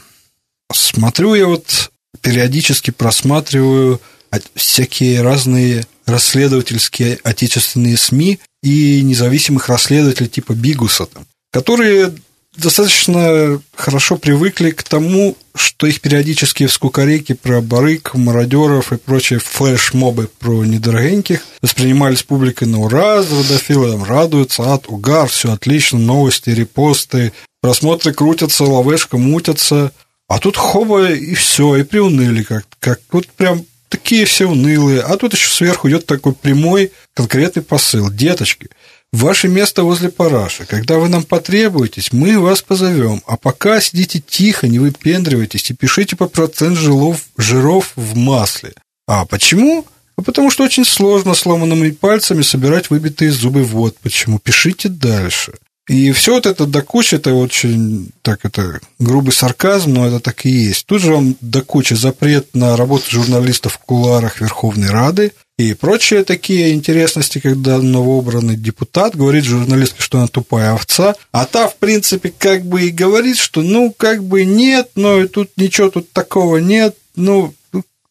Смотрю 0.72 1.36
я 1.36 1.48
вот, 1.48 1.92
периодически 2.22 2.92
просматриваю 2.92 4.02
всякие 4.56 5.22
разные 5.22 5.86
расследовательские 6.06 7.20
отечественные 7.24 7.98
СМИ 7.98 8.40
и 8.62 9.02
независимых 9.02 9.70
расследователей 9.70 10.30
типа 10.30 10.54
Бигуса, 10.54 11.06
там, 11.06 11.26
которые 11.52 12.14
достаточно 12.56 13.62
хорошо 13.76 14.18
привыкли 14.18 14.72
к 14.72 14.84
тому, 14.84 15.36
что 15.56 15.88
их 15.88 16.02
периодические 16.02 16.68
вскукореки 16.68 17.34
про 17.34 17.62
барыг, 17.62 18.14
мародеров 18.14 18.92
и 18.92 18.98
прочие 18.98 19.40
флеш-мобы 19.40 20.30
про 20.40 20.64
недорогеньких 20.64 21.44
воспринимались 21.62 22.24
публикой 22.24 22.68
на 22.68 22.80
ура, 22.80 23.18
родофилы 23.18 23.92
там 23.92 24.04
радуются, 24.04 24.74
ад, 24.74 24.86
угар, 24.88 25.28
все 25.28 25.52
отлично, 25.54 26.00
новости, 26.00 26.50
репосты, 26.50 27.34
просмотры 27.62 28.14
крутятся, 28.14 28.64
лавешка 28.64 29.18
мутятся, 29.18 29.92
а 30.28 30.40
тут 30.40 30.58
хоба 30.58 31.12
и 31.12 31.34
все, 31.34 31.76
и 31.78 31.84
приуныли 31.84 32.44
как 32.44 32.66
как 32.80 33.00
вот 33.12 33.28
прям 33.28 33.66
такие 33.94 34.26
все 34.26 34.48
унылые, 34.48 35.02
а 35.02 35.18
тут 35.18 35.34
еще 35.34 35.48
сверху 35.50 35.88
идет 35.88 36.08
такой 36.08 36.34
прямой 36.34 36.92
конкретный 37.14 37.62
посыл. 37.62 38.10
Деточки, 38.10 38.70
ваше 39.14 39.48
место 39.48 39.84
возле 39.84 40.10
параши. 40.10 40.66
Когда 40.66 40.98
вы 40.98 41.08
нам 41.08 41.24
потребуетесь, 41.24 42.12
мы 42.12 42.40
вас 42.40 42.62
позовем. 42.62 43.22
А 43.26 43.38
пока 43.38 43.80
сидите 43.80 44.20
тихо, 44.20 44.68
не 44.68 44.80
выпендривайтесь 44.80 45.70
и 45.72 45.74
пишите 45.74 46.16
по 46.18 46.28
процент 46.28 46.78
жиров, 46.78 47.22
жиров 47.38 47.94
в 47.96 48.18
масле. 48.18 48.74
А 49.08 49.26
почему? 49.26 49.86
А 50.18 50.22
потому 50.22 50.52
что 50.52 50.64
очень 50.64 50.86
сложно 50.86 51.34
сломанными 51.34 51.92
пальцами 51.92 52.42
собирать 52.42 52.90
выбитые 52.90 53.32
зубы. 53.32 53.64
Вот 53.64 53.98
почему. 54.00 54.40
Пишите 54.40 54.90
дальше. 54.90 55.54
И 55.90 56.14
все 56.14 56.36
вот 56.36 56.46
это 56.46 56.66
до 56.66 56.82
кучи, 56.82 57.16
это 57.16 57.34
очень, 57.34 58.10
так 58.22 58.46
это, 58.46 58.80
грубый 59.00 59.34
сарказм, 59.34 59.94
но 59.94 60.08
это 60.08 60.22
так 60.22 60.46
и 60.46 60.50
есть. 60.50 60.86
Тут 60.86 61.02
же 61.02 61.14
вам 61.14 61.36
до 61.42 61.62
кучи 61.62 61.94
запрет 61.94 62.56
на 62.56 62.78
работу 62.78 63.12
журналистов 63.12 63.74
в 63.74 63.80
кулуарах 63.80 64.40
Верховной 64.40 64.90
Рады 64.90 65.34
и 65.58 65.74
прочие 65.76 66.24
такие 66.24 66.74
интересности, 66.74 67.40
когда 67.40 67.78
новообранный 67.78 68.56
депутат 68.56 69.16
говорит 69.16 69.44
журналистке, 69.44 70.02
что 70.02 70.18
она 70.18 70.28
тупая 70.28 70.74
овца, 70.74 71.16
а 71.32 71.46
та, 71.46 71.68
в 71.68 71.78
принципе, 71.78 72.34
как 72.36 72.66
бы 72.66 72.84
и 72.84 72.90
говорит, 72.90 73.38
что 73.38 73.62
ну, 73.62 73.94
как 73.96 74.24
бы 74.24 74.46
нет, 74.46 74.90
но 74.96 75.22
и 75.22 75.28
тут 75.28 75.52
ничего 75.56 75.90
тут 75.90 76.12
такого 76.12 76.58
нет, 76.58 76.98
ну, 77.16 77.54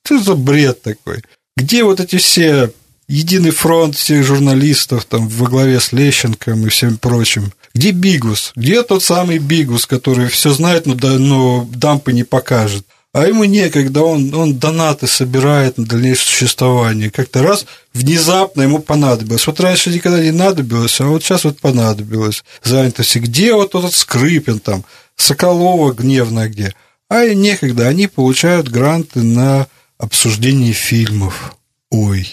что 0.04 0.18
за 0.18 0.34
бред 0.34 0.82
такой? 0.82 1.22
Где 1.56 1.84
вот 1.84 2.00
эти 2.00 2.16
все 2.16 2.72
единый 3.08 3.50
фронт 3.50 3.96
всех 3.96 4.24
журналистов 4.24 5.04
там 5.04 5.28
во 5.28 5.48
главе 5.48 5.80
с 5.80 5.92
Лещенком 5.92 6.66
и 6.66 6.70
всем 6.70 6.96
прочим? 6.96 7.52
Где 7.74 7.90
Бигус? 7.90 8.52
Где 8.54 8.82
тот 8.82 9.02
самый 9.02 9.38
Бигус, 9.38 9.86
который 9.86 10.28
все 10.28 10.52
знает, 10.52 10.86
но, 10.86 10.94
но 10.94 11.68
дампы 11.72 12.12
не 12.12 12.24
покажет? 12.24 12.86
А 13.14 13.26
ему 13.26 13.44
некогда, 13.44 14.02
он, 14.02 14.32
он 14.34 14.58
донаты 14.58 15.06
собирает 15.06 15.76
на 15.76 15.84
дальнейшее 15.84 16.26
существование. 16.26 17.10
Как-то 17.10 17.42
раз 17.42 17.66
внезапно 17.92 18.62
ему 18.62 18.78
понадобилось. 18.78 19.46
Вот 19.46 19.60
раньше 19.60 19.90
никогда 19.90 20.22
не 20.22 20.30
надобилось, 20.30 20.98
а 20.98 21.04
вот 21.04 21.22
сейчас 21.22 21.44
вот 21.44 21.60
понадобилось 21.60 22.42
занятости. 22.62 23.18
Где 23.18 23.52
вот 23.52 23.74
этот 23.74 23.92
Скрипин 23.92 24.60
там, 24.60 24.84
Соколова 25.16 25.92
гневная 25.92 26.48
где? 26.48 26.74
А 27.10 27.24
и 27.24 27.36
некогда, 27.36 27.86
они 27.88 28.06
получают 28.06 28.68
гранты 28.68 29.20
на 29.20 29.66
обсуждение 29.98 30.72
фильмов. 30.72 31.54
Ой. 31.90 32.26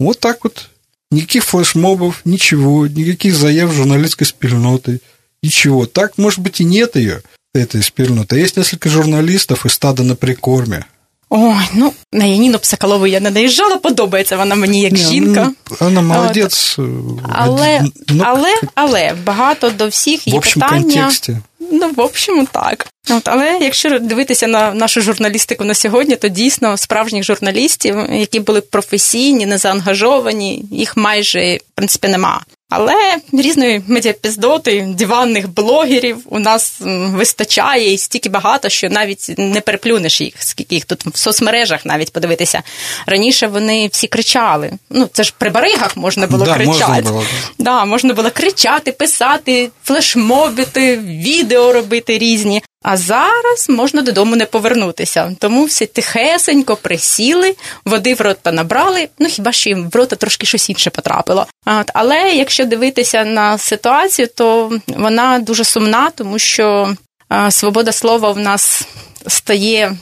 Вот 0.00 0.20
так 0.20 0.44
вот. 0.44 0.70
Никаких 1.10 1.44
флешмобов, 1.44 2.22
ничего, 2.24 2.86
никаких 2.86 3.34
заяв 3.34 3.72
журналистской 3.72 4.26
спільноты, 4.26 5.00
ничего. 5.42 5.84
Так, 5.86 6.16
может 6.16 6.40
быть, 6.40 6.60
и 6.60 6.64
нет 6.64 6.96
ее, 6.96 7.22
этой 7.55 7.81
спільноты. 7.81 8.35
Есть 8.43 8.57
несколько 8.57 8.89
журналистов 8.89 9.65
и 9.65 9.69
стадо 9.69 10.03
на 10.03 10.15
прикорме. 10.15 10.85
Ой, 11.31 11.55
ну 11.73 11.93
на 12.13 12.25
Яніну 12.25 12.59
Псакалову 12.59 13.07
я 13.07 13.19
не 13.19 13.31
наїжджала, 13.31 13.77
подобається 13.77 14.37
вона 14.37 14.55
мені 14.55 14.81
як 14.81 14.91
Не, 14.91 14.97
жінка. 14.99 15.51
ну, 15.71 15.77
Она 15.87 16.01
молодец. 16.01 16.75
э, 16.79 17.19
Але, 17.33 17.75
один- 17.79 17.91
ну, 18.09 18.23
але, 18.27 18.49
але 18.75 19.13
багато 19.25 19.69
до 19.69 19.87
всіх 19.87 20.27
в 20.27 20.29
є 20.29 20.37
общем 20.37 20.61
питання. 20.61 20.81
контексте. 20.83 21.37
Ну, 21.71 21.91
в 21.95 21.99
общем, 22.01 22.47
так. 22.51 22.87
От, 23.09 23.27
але 23.27 23.57
якщо 23.61 23.99
дивитися 23.99 24.47
на 24.47 24.73
нашу 24.73 25.01
журналістику 25.01 25.63
на 25.63 25.73
сьогодні, 25.73 26.15
то 26.15 26.27
дійсно 26.27 26.77
справжніх 26.77 27.23
журналістів, 27.23 27.97
які 28.11 28.39
були 28.39 28.61
професійні, 28.61 29.45
незаангажовані, 29.45 30.65
їх 30.71 30.97
майже 30.97 31.55
в 31.57 31.75
принципі 31.75 32.07
нема. 32.07 32.41
Але 32.76 33.16
різної 33.32 33.82
медіапіздоти, 33.86 34.86
диванних 34.98 35.48
блогерів 35.54 36.18
у 36.26 36.38
нас 36.38 36.76
вистачає 36.80 37.92
і 37.92 37.98
стільки 37.98 38.28
багато, 38.28 38.68
що 38.68 38.88
навіть 38.88 39.34
не 39.38 39.60
переплюнеш 39.60 40.20
їх, 40.20 40.34
скільки 40.38 40.74
їх 40.74 40.84
тут 40.84 41.06
в 41.06 41.18
соцмережах 41.18 41.86
навіть 41.86 42.12
подивитися. 42.12 42.62
Раніше 43.06 43.46
вони 43.46 43.88
всі 43.92 44.06
кричали. 44.06 44.70
Ну, 44.90 45.08
це 45.12 45.24
ж 45.24 45.34
при 45.38 45.50
баригах 45.50 45.96
можна 45.96 46.26
було 46.26 46.44
Да, 46.44 46.54
кричати. 46.54 46.86
можна 46.86 47.10
було, 47.10 47.24
Да, 47.58 47.84
можна 47.84 48.14
було 48.14 48.30
кричати, 48.30 48.92
писати, 48.92 49.70
флешмобити, 49.84 50.96
відео 50.96 51.72
робити 51.72 52.18
різні. 52.18 52.62
А 52.84 52.96
зараз 52.96 53.68
можна 53.68 54.02
додому 54.02 54.36
не 54.36 54.46
повернутися. 54.46 55.36
Тому 55.38 55.64
всі 55.64 55.86
тихесенько 55.86 56.76
присіли, 56.76 57.56
води 57.84 58.14
в 58.14 58.20
рота 58.20 58.52
набрали. 58.52 59.08
Ну 59.18 59.28
хіба 59.28 59.52
що 59.52 59.70
їм 59.70 59.90
в 59.90 59.96
рота 59.96 60.16
трошки 60.16 60.46
щось 60.46 60.70
інше 60.70 60.90
потрапило. 60.90 61.46
От, 61.66 61.90
але 61.94 62.30
якщо 62.30 62.64
дивитися 62.64 63.24
на 63.24 63.58
ситуацію, 63.58 64.28
то 64.34 64.72
вона 64.86 65.38
дуже 65.38 65.64
сумна, 65.64 66.10
тому 66.10 66.38
що 66.38 66.96
а, 67.28 67.50
свобода 67.50 67.92
слова 67.92 68.30
в 68.30 68.38
нас 68.38 68.88
стає 69.26 69.96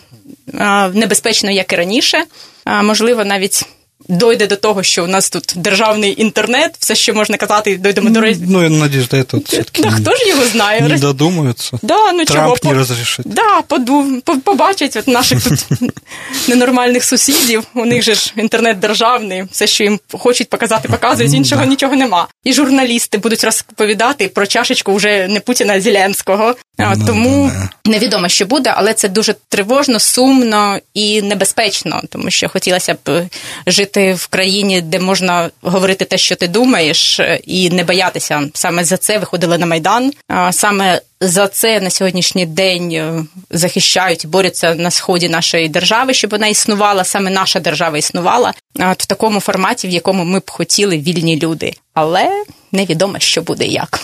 а, 0.59 0.89
небезпечною, 0.89 1.57
як 1.57 1.73
і 1.73 1.77
раніше. 1.77 2.25
А, 2.65 2.83
можливо, 2.83 3.25
навіть. 3.25 3.65
Дойде 4.09 4.47
до 4.47 4.57
того, 4.57 4.83
що 4.83 5.05
у 5.05 5.07
нас 5.07 5.31
тут 5.31 5.53
державний 5.57 6.21
інтернет, 6.23 6.75
все, 6.79 6.95
що 6.95 7.15
можна 7.15 7.37
казати, 7.37 7.77
дойдемо 7.77 8.11
до 8.11 8.21
речі. 8.21 8.41
Ну, 8.49 8.63
я 8.63 8.69
надеюсь, 8.69 9.09
до 9.09 9.17
этого 9.17 9.45
все-таки 9.45 9.83
Да, 9.83 9.91
хто 9.91 10.17
ж 10.17 10.29
його 10.29 10.45
знає? 10.47 10.81
не 10.81 10.99
додумаются. 10.99 11.79
Да, 11.83 12.13
ну 12.13 12.25
чого 12.25 12.57
не 12.63 12.75
разрешит. 12.75 13.27
Да, 13.29 13.63
поду, 13.63 14.21
по- 14.25 14.39
побачать 14.39 14.97
от 14.97 15.09
наших 15.09 15.45
тут 15.45 15.67
ненормальних 16.49 17.05
сусідів. 17.05 17.65
У 17.75 17.85
них 17.85 18.03
же 18.03 18.15
ж 18.15 18.33
інтернет 18.37 18.79
державний, 18.79 19.45
все, 19.53 19.67
що 19.67 19.85
їм 19.85 20.01
хочуть 20.13 20.49
показати, 20.49 20.89
показують, 20.89 21.35
іншого 21.35 21.65
нічого 21.65 21.97
нема. 21.97 22.29
І 22.45 22.53
журналісти 22.53 23.19
будуть 23.19 23.45
розповідати 23.45 24.29
про 24.29 24.47
чашечку 24.47 24.95
вже 24.95 25.29
не 25.29 25.41
Путіна, 25.41 25.75
а 25.75 25.81
Зеленського. 25.81 26.55
А, 26.79 26.95
Ну, 26.97 27.07
тому 27.07 27.53
да, 27.55 27.91
невідомо, 27.91 28.29
що 28.29 28.47
буде, 28.47 28.73
але 28.77 28.95
це 28.95 29.09
дуже 29.09 29.35
тривожно, 29.49 29.99
сумно 30.01 30.79
і 30.95 31.23
небезпечно, 31.23 32.03
тому 32.11 32.31
що 32.31 32.49
хотілося 32.49 32.95
б 33.05 33.23
жити 33.67 33.92
в 33.97 34.27
країні, 34.27 34.81
де 34.81 34.99
можна 34.99 35.51
говорити 35.63 36.05
те, 36.05 36.19
що 36.19 36.37
ти 36.37 36.49
думаєш, 36.49 37.21
і 37.45 37.71
не 37.71 37.85
боятися. 37.85 38.49
Саме 38.55 38.85
за 38.85 38.97
це 38.97 39.19
виходили 39.19 39.59
на 39.59 39.67
майдан. 39.67 40.13
Саме 40.51 41.01
за 41.21 41.49
це 41.49 41.81
на 41.81 41.91
сьогоднішній 41.91 42.47
день 42.47 42.93
е, 42.93 43.25
захищають 43.51 44.27
борються 44.27 44.75
на 44.75 44.91
сході 44.91 45.29
нашої 45.29 45.69
держави, 45.69 46.15
щоб 46.15 46.31
вона 46.31 46.47
існувала, 46.47 47.05
саме 47.05 47.31
наша 47.31 47.61
держава 47.61 47.99
існувала 47.99 48.55
в 48.75 49.07
такому 49.07 49.41
форматі, 49.41 49.89
в 49.89 49.91
якому 49.91 50.25
ми 50.25 50.39
б 50.39 50.51
хотіли 50.51 50.99
вільні 50.99 51.39
люди. 51.39 51.75
Але 51.95 52.45
невідомо, 52.73 53.19
що 53.19 53.43
буде 53.43 53.65
і 53.65 53.73
як. 53.73 54.01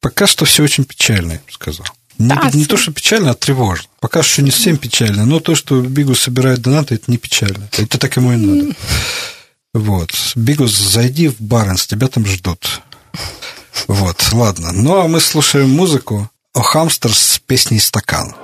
Пока 0.00 0.26
что 0.26 0.44
все 0.44 0.62
очень 0.62 0.84
печально, 0.84 1.38
сказал. 1.48 1.86
Не, 2.18 2.28
Да, 2.28 2.50
не 2.52 2.66
то, 2.66 2.76
что 2.76 2.92
печально, 2.92 3.30
а 3.30 3.34
тревожно. 3.34 3.88
Пока 4.00 4.22
что 4.22 4.42
не 4.42 4.50
совсем 4.50 4.76
печально, 4.76 5.24
но 5.24 5.40
то, 5.40 5.54
что 5.54 5.80
Бигус 5.80 6.20
собирает 6.20 6.60
донаты, 6.60 6.96
это 6.96 7.10
не 7.10 7.18
печально. 7.18 7.68
Это 7.72 7.98
так 7.98 8.16
ему 8.16 8.32
и 8.32 8.36
надо. 8.36 8.74
Вот. 9.74 10.10
Бигус, 10.34 10.76
зайди 10.76 11.28
в 11.28 11.40
Баренс, 11.40 11.86
тебя 11.86 12.08
там 12.08 12.26
ждут. 12.26 12.82
Вот, 13.88 14.32
ладно. 14.32 14.70
Ну, 14.72 15.00
а 15.00 15.08
мы 15.08 15.18
слушаем 15.18 15.70
музыку 15.70 16.30
о 16.52 16.60
хамстер 16.60 17.14
с 17.14 17.38
песней 17.38 17.80
«Стакан». 17.80 18.34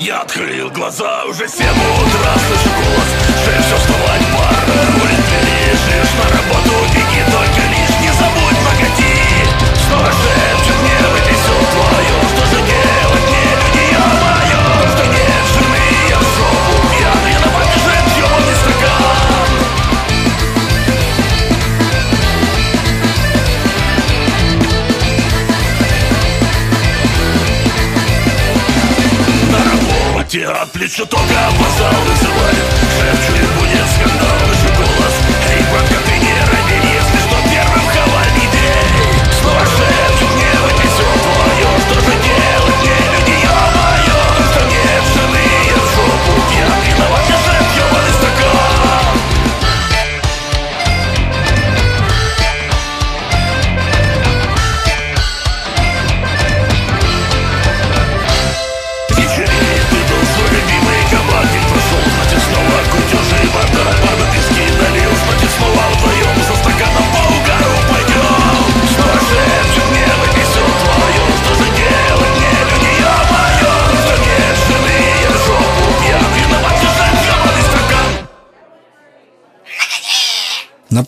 Я 0.00 0.22
открыл 0.22 0.70
глаза, 0.70 1.24
уже 1.26 1.46
семь 1.48 1.68
утра 1.68 2.34
Слышу 2.46 2.68
голос, 2.74 3.10
шеф, 3.44 3.78
вставать 3.78 4.26
пора 4.36 4.84
Улиц 5.00 5.26
лежишь 5.46 6.14
на 6.18 6.36
работу, 6.36 6.74
беги 6.92 7.22
только 7.30 7.62
лишь 7.70 8.00
Не 8.00 8.08
забудь, 8.08 8.58
погоди 8.66 9.14
Снова 9.86 10.10
шепчет 10.10 10.73
Плеча 30.74 31.06
только 31.06 31.46
опоздал 31.46 32.23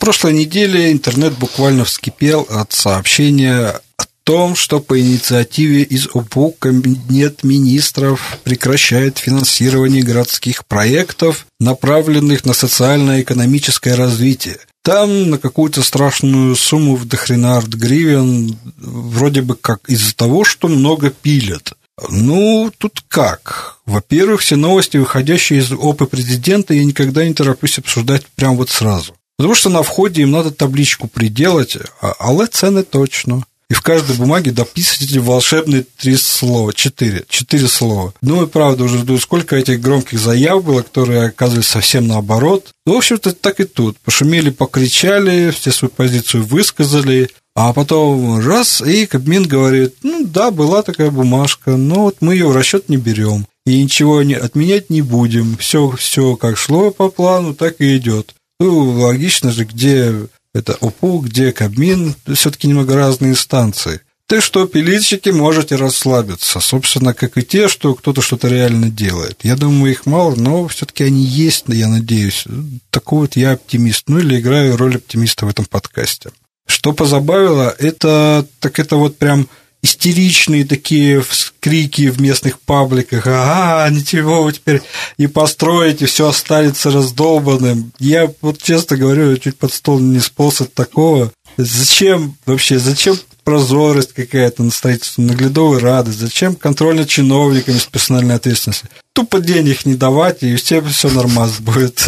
прошлой 0.07 0.35
неделе 0.35 0.93
интернет 0.93 1.37
буквально 1.37 1.85
вскипел 1.85 2.47
от 2.49 2.73
сообщения 2.73 3.81
о 3.97 4.05
том, 4.23 4.55
что 4.55 4.79
по 4.79 5.01
инициативе 5.01 5.83
из 5.83 6.07
ОПУ 6.15 6.55
Кабинет 6.61 7.43
министров 7.43 8.39
прекращает 8.45 9.19
финансирование 9.19 10.05
городских 10.05 10.65
проектов, 10.67 11.49
направленных 11.59 12.45
на 12.45 12.53
социально-экономическое 12.53 13.97
развитие. 13.97 14.59
Там 14.85 15.29
на 15.29 15.39
какую-то 15.39 15.83
страшную 15.83 16.55
сумму 16.55 16.95
в 16.95 17.05
дохрена 17.05 17.61
гривен, 17.67 18.57
вроде 18.77 19.43
бы 19.43 19.57
как 19.57 19.81
из-за 19.89 20.15
того, 20.15 20.45
что 20.45 20.69
много 20.69 21.11
пилят. 21.11 21.73
Ну, 22.11 22.71
тут 22.79 23.03
как? 23.09 23.79
Во-первых, 23.87 24.43
все 24.43 24.55
новости, 24.55 24.99
выходящие 24.99 25.59
из 25.59 25.73
ОПы 25.73 26.07
президента, 26.07 26.75
я 26.75 26.85
никогда 26.85 27.25
не 27.25 27.35
тороплюсь 27.35 27.79
обсуждать 27.79 28.25
прямо 28.37 28.55
вот 28.55 28.71
сразу. 28.71 29.16
Потому 29.37 29.55
что 29.55 29.69
на 29.69 29.83
входе 29.83 30.23
им 30.23 30.31
надо 30.31 30.51
табличку 30.51 31.09
приделать, 31.09 31.77
а, 32.01 32.15
але 32.19 32.47
цены 32.47 32.83
точно. 32.83 33.45
И 33.69 33.75
в 33.75 33.83
каждой 33.83 34.17
бумаге 34.17 34.53
дописывать 34.53 35.11
эти 35.11 35.19
волшебные 35.19 35.85
три 35.99 36.17
слова, 36.17 36.73
четыре, 36.73 37.25
четыре 37.29 37.67
слова. 37.67 38.15
Ну 38.23 38.45
и 38.45 38.47
правда 38.47 38.85
уже 38.85 38.99
жду, 38.99 39.19
сколько 39.19 39.57
этих 39.57 39.81
громких 39.81 40.21
заяв 40.21 40.65
было, 40.65 40.83
которые 40.83 41.25
оказывались 41.25 41.67
совсем 41.67 42.07
наоборот. 42.07 42.71
Ну, 42.87 42.95
в 42.95 42.99
общем-то, 42.99 43.33
так 43.33 43.59
и 43.59 43.65
тут. 43.65 43.99
Пошумели, 43.99 44.51
покричали, 44.51 45.51
все 45.51 45.73
свою 45.73 45.91
позицию 45.91 46.45
высказали, 46.45 47.29
а 47.57 47.73
потом 47.73 48.39
раз, 48.39 48.83
и 48.83 49.07
Кабмин 49.07 49.49
говорит, 49.49 49.97
ну 50.05 50.25
да, 50.25 50.53
была 50.53 50.83
такая 50.83 51.11
бумажка, 51.11 51.73
но 51.73 52.03
вот 52.03 52.19
мы 52.21 52.35
ее 52.35 52.47
в 52.47 52.55
расчет 52.55 52.89
не 52.89 52.99
берем 52.99 53.47
и 53.65 53.83
ничего 53.83 54.23
не, 54.23 54.35
отменять 54.35 54.91
не 54.91 55.03
будем. 55.03 55.57
Все, 55.57 55.91
все 55.91 56.37
как 56.37 56.57
шло 56.57 56.93
по 56.93 57.09
плану, 57.09 57.53
так 57.53 57.81
и 57.81 57.97
идет. 57.97 58.35
Ну, 58.59 58.91
логично 59.01 59.51
же, 59.51 59.65
где 59.65 60.29
это 60.55 60.75
ОПУ, 60.81 61.19
где 61.19 61.53
Кабмин, 61.53 62.15
все-таки 62.35 62.69
немного 62.69 62.95
разные 62.95 63.33
инстанции. 63.33 64.01
Ты 64.29 64.41
что, 64.41 64.67
пилильщики, 64.67 65.29
можете 65.29 65.77
расслабиться. 65.77 66.59
Собственно, 66.59 67.15
как 67.15 67.39
и 67.39 67.43
те, 67.43 67.69
что 67.69 67.95
кто-то 67.95 68.23
что-то 68.23 68.49
реально 68.49 68.91
делает. 68.91 69.39
Я 69.45 69.55
думаю, 69.55 69.93
их 69.93 70.05
мало, 70.05 70.35
но 70.35 70.67
все-таки 70.67 71.05
они 71.05 71.23
есть, 71.23 71.67
я 71.69 71.87
надеюсь. 71.87 72.45
Такой 72.91 73.21
вот 73.21 73.37
я 73.37 73.53
оптимист. 73.53 74.05
Ну, 74.09 74.19
или 74.19 74.41
играю 74.41 74.77
роль 74.77 74.97
оптимиста 74.97 75.47
в 75.47 75.51
этом 75.51 75.65
подкасте. 75.65 76.31
Что 76.67 76.93
позабавило, 76.93 77.73
это 77.79 78.45
так 78.59 78.81
это 78.81 78.97
вот 78.97 79.17
прям 79.17 79.49
истеричные 79.83 80.65
такие 80.65 81.25
крики 81.61 82.09
в 82.09 82.21
местных 82.21 82.61
пабликах. 82.61 83.27
Ага, 83.27 83.89
ничего 83.95 84.43
вы 84.43 84.53
теперь 84.53 84.83
не 85.19 85.27
построите, 85.27 86.07
все 86.07 86.29
останется 86.29 86.91
раздолбанным. 86.91 87.93
Я 87.99 88.33
вот 88.41 88.63
честно 88.63 88.97
говорю, 88.97 89.37
чуть 89.37 89.57
под 89.57 89.73
стол 89.73 89.99
не 90.01 90.19
сполз 90.19 90.61
от 90.61 90.75
такого. 90.75 91.33
Зачем 91.57 92.37
вообще, 92.45 92.79
зачем 92.79 93.17
прозорность 93.47 94.13
какая-то 94.13 94.65
на 94.65 94.73
строительство, 94.73 95.23
наглядовой 95.23 95.79
рады, 95.79 96.11
зачем 96.11 96.57
контроль 96.57 96.97
над 96.97 97.09
чиновниками 97.09 97.79
с 97.79 97.87
персональной 97.87 98.35
ответственностью? 98.35 98.91
Тупо 99.13 99.39
денег 99.39 99.87
не 99.87 99.95
давать, 99.95 100.43
и 100.43 100.57
всем 100.57 100.89
все 100.89 101.09
нормально 101.09 101.55
будет. 101.61 102.03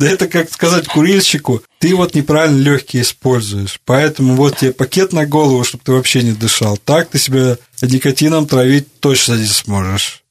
Да 0.00 0.10
это 0.10 0.26
как 0.26 0.52
сказать 0.52 0.88
курильщику, 0.88 1.62
ты 1.78 1.94
вот 1.94 2.16
неправильно 2.16 2.60
легкие 2.60 3.04
используешь, 3.04 3.78
поэтому 3.84 4.34
вот 4.34 4.58
тебе 4.58 4.72
пакет 4.72 5.12
на 5.12 5.26
голову, 5.26 5.62
чтобы 5.62 5.84
ты 5.84 5.92
вообще 5.92 6.22
не 6.22 6.32
дышал. 6.32 6.76
Так 6.76 7.08
ты 7.08 7.20
себя 7.20 7.56
никотином 7.80 8.48
травить 8.48 8.88
точно 8.98 9.34
не 9.34 9.46
сможешь. 9.46 10.23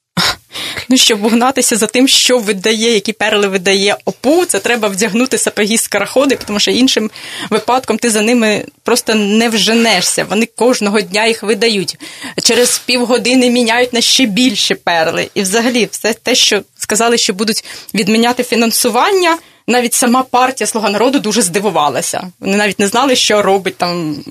Ну, 0.90 0.98
щоб 0.98 1.26
угнатися 1.26 1.76
за 1.76 1.88
тим, 1.88 2.08
що 2.08 2.38
видає, 2.38 2.94
які 2.94 3.14
перли 3.14 3.48
видає 3.48 3.98
ОПУ, 4.06 4.46
це 4.46 4.60
треба 4.60 4.88
вдягнути 4.88 5.38
сапоги 5.38 5.78
скороходи, 5.78 6.38
тому 6.48 6.60
що 6.60 6.72
іншим 6.72 7.12
випадком 7.50 7.98
ти 7.98 8.10
за 8.10 8.22
ними 8.22 8.66
просто 8.84 9.16
не 9.16 9.50
вженешся. 9.50 10.26
Вони 10.30 10.46
кожного 10.46 11.02
дня 11.02 11.26
їх 11.26 11.44
видають. 11.44 11.98
Через 12.44 12.78
півгодини 12.78 13.50
міняють 13.50 13.94
на 13.94 14.02
ще 14.02 14.26
більше 14.26 14.76
перли. 14.76 15.30
І 15.34 15.42
взагалі, 15.42 15.88
все 15.92 16.14
те, 16.14 16.36
що 16.36 16.62
сказали, 16.78 17.18
що 17.18 17.34
будуть 17.34 17.64
відміняти 17.94 18.44
фінансування. 18.44 19.38
Навіть 19.68 19.94
сама 19.94 20.24
партія 20.24 20.68
Слуга 20.68 20.90
народу 20.90 21.20
дуже 21.20 21.42
здивувалася. 21.42 22.32
Вони 22.40 22.58
навіть 22.58 22.80
не 22.80 22.88
знали, 22.88 23.16
що 23.16 23.42
робить 23.42 23.78
там 23.78 24.24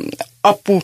АПУ. 0.43 0.83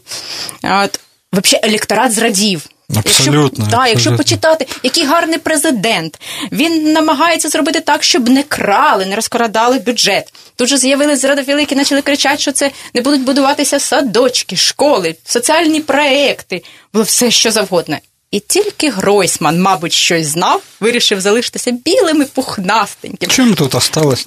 От, 0.62 1.00
Взагалі, 1.32 1.68
електорат 1.68 2.12
зрадів. 2.12 2.68
Абсолютно. 2.96 3.64
Якщо, 3.64 3.76
да, 3.76 3.86
якщо 3.86 4.16
почитати, 4.16 4.66
який 4.82 5.04
гарний 5.04 5.38
президент, 5.38 6.20
він 6.52 6.92
намагається 6.92 7.48
зробити 7.48 7.80
так, 7.80 8.02
щоб 8.02 8.28
не 8.28 8.42
крали, 8.42 9.06
не 9.06 9.16
розкрадали 9.16 9.78
бюджет. 9.78 10.32
Тут 10.56 10.68
же 10.68 10.78
з'явились 10.78 11.20
зрадовілики, 11.20 11.76
почали 11.76 12.02
кричати, 12.02 12.38
що 12.38 12.52
це 12.52 12.70
не 12.94 13.00
будуть 13.00 13.22
будуватися 13.22 13.80
садочки, 13.80 14.56
школи, 14.56 15.16
соціальні 15.24 15.80
проекти, 15.80 16.62
було 16.92 17.04
все 17.04 17.30
що 17.30 17.50
завгодно. 17.50 17.98
І 18.30 18.40
тільки 18.40 18.90
Гройсман, 18.90 19.60
мабуть, 19.62 19.92
щось 19.92 20.26
знав, 20.26 20.62
вирішив 20.80 21.20
залишитися 21.20 21.70
білим 21.70 22.22
і 22.22 22.24
пухнастеньким. 22.24 23.30
Чим 23.30 23.54
тут 23.54 23.74
осталось? 23.74 24.26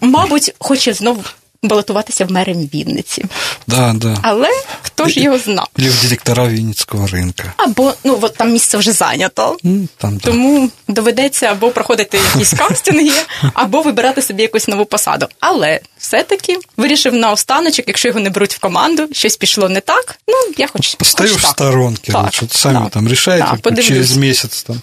Мабуть, 0.00 0.54
хоче 0.58 0.92
знову 0.92 1.24
балотуватися 1.63 2.25
в 2.25 2.31
мери 2.31 2.53
Вінниці. 2.53 3.25
Да, 3.67 3.93
да. 3.95 4.17
Але 4.21 4.49
хто 4.81 5.07
ж 5.07 5.19
його 5.19 5.39
знав? 5.39 5.67
Или 5.79 5.89
в 5.89 6.01
директора 6.01 6.47
Вінницького 6.47 7.07
ринка. 7.07 7.53
Або 7.57 7.93
ну 8.03 8.19
от 8.21 8.35
там 8.37 8.51
місце 8.51 8.77
вже 8.77 8.91
зайнято. 8.91 9.57
Там, 9.97 10.17
да. 10.17 10.19
Тому 10.31 10.69
доведеться 10.87 11.45
або 11.45 11.69
проходити 11.71 12.19
якісь 12.33 12.53
кастинги, 12.53 13.11
або 13.53 13.81
вибирати 13.81 14.21
собі 14.21 14.41
якусь 14.41 14.67
нову 14.67 14.85
посаду. 14.85 15.25
Але 15.39 15.79
все-таки 15.97 16.57
вирішив 16.77 17.13
на 17.13 17.31
останочок, 17.31 17.87
якщо 17.87 18.07
його 18.07 18.19
не 18.19 18.29
беруть 18.29 18.53
в 18.53 18.59
команду, 18.59 19.07
щось 19.11 19.37
пішло 19.37 19.69
не 19.69 19.81
так. 19.81 20.15
Ну 20.27 20.35
я 20.57 20.67
хоч 20.67 20.95
Постою 20.95 21.29
хоч 21.29 21.39
в 21.39 21.41
так. 21.41 21.51
сторонке, 21.51 22.11
Так, 22.11 22.23
лучше 22.23 22.47
сами 22.51 22.79
да. 22.83 22.89
там 22.89 23.07
решайте, 23.07 23.47
Да, 23.51 23.57
подивлюсь. 23.57 23.87
через 23.87 24.17
месяц 24.17 24.63
там. 24.63 24.81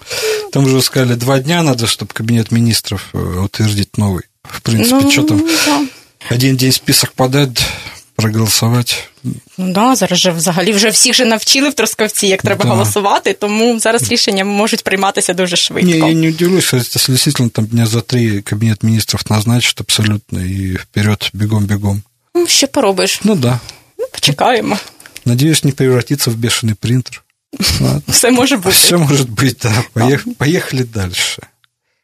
Там 0.51 0.65
уже 0.65 0.81
сказали, 0.81 1.15
два 1.15 1.39
дня 1.39 1.63
надо, 1.63 1.85
чтобы 1.85 2.13
кабинет 2.13 2.51
министров 2.51 3.01
э, 3.13 3.17
утвердить 3.45 3.97
новый. 3.97 4.23
В 4.43 4.61
принципе, 4.61 4.95
Ну, 5.03 5.11
что 5.11 5.23
там, 5.23 5.41
да. 5.65 5.79
один 6.31 6.55
день 6.55 6.71
список 6.71 7.11
подать, 7.11 7.65
проголосовать. 8.15 9.07
Ну 9.57 9.73
да, 9.73 9.95
зараз 9.95 10.19
же 10.19 10.31
взагалі 10.31 10.71
вже 10.71 10.89
всіх 10.89 11.13
же 11.15 11.25
навчили 11.25 11.69
в 11.69 11.73
Трускавці, 11.73 12.27
як 12.27 12.41
треба 12.41 12.63
Да. 12.65 12.69
голосувати, 12.69 13.33
тому 13.33 13.79
зараз 13.79 14.11
рішення 14.11 14.45
можуть 14.45 14.83
прийматися 14.83 15.33
дуже 15.33 15.55
швидко. 15.55 15.89
Не, 15.91 15.97
я 15.97 16.13
не 16.13 16.29
удивлюсь, 16.29 16.73
если 16.73 17.11
действительно 17.13 17.49
там 17.49 17.65
дня 17.65 17.85
за 17.85 18.01
три 18.01 18.41
кабинет 18.41 18.83
министров 18.83 19.21
назначит 19.29 19.81
абсолютно 19.81 20.39
и 20.39 20.75
вперед 20.75 21.29
бегом-бегом. 21.33 22.01
Ну, 22.35 22.47
що 22.47 22.67
поробиш? 22.67 23.19
Ну 23.23 23.35
да. 23.35 23.59
Ну, 23.99 24.05
почекаємо. 24.11 24.77
Надеюсь, 25.25 25.63
не 25.63 25.71
превратиться 25.71 26.31
в 26.31 26.35
бешеный 26.35 26.73
принтер. 26.73 27.23
Ладно. 27.81 28.01
Все 28.07 28.31
може 28.31 28.57
бути. 28.57 28.69
Все 28.75 28.97
может 28.97 29.29
быть, 29.29 29.55
да. 29.63 29.83
Поех- 29.93 30.35
Поехали 30.37 30.83
дальше. 30.83 31.41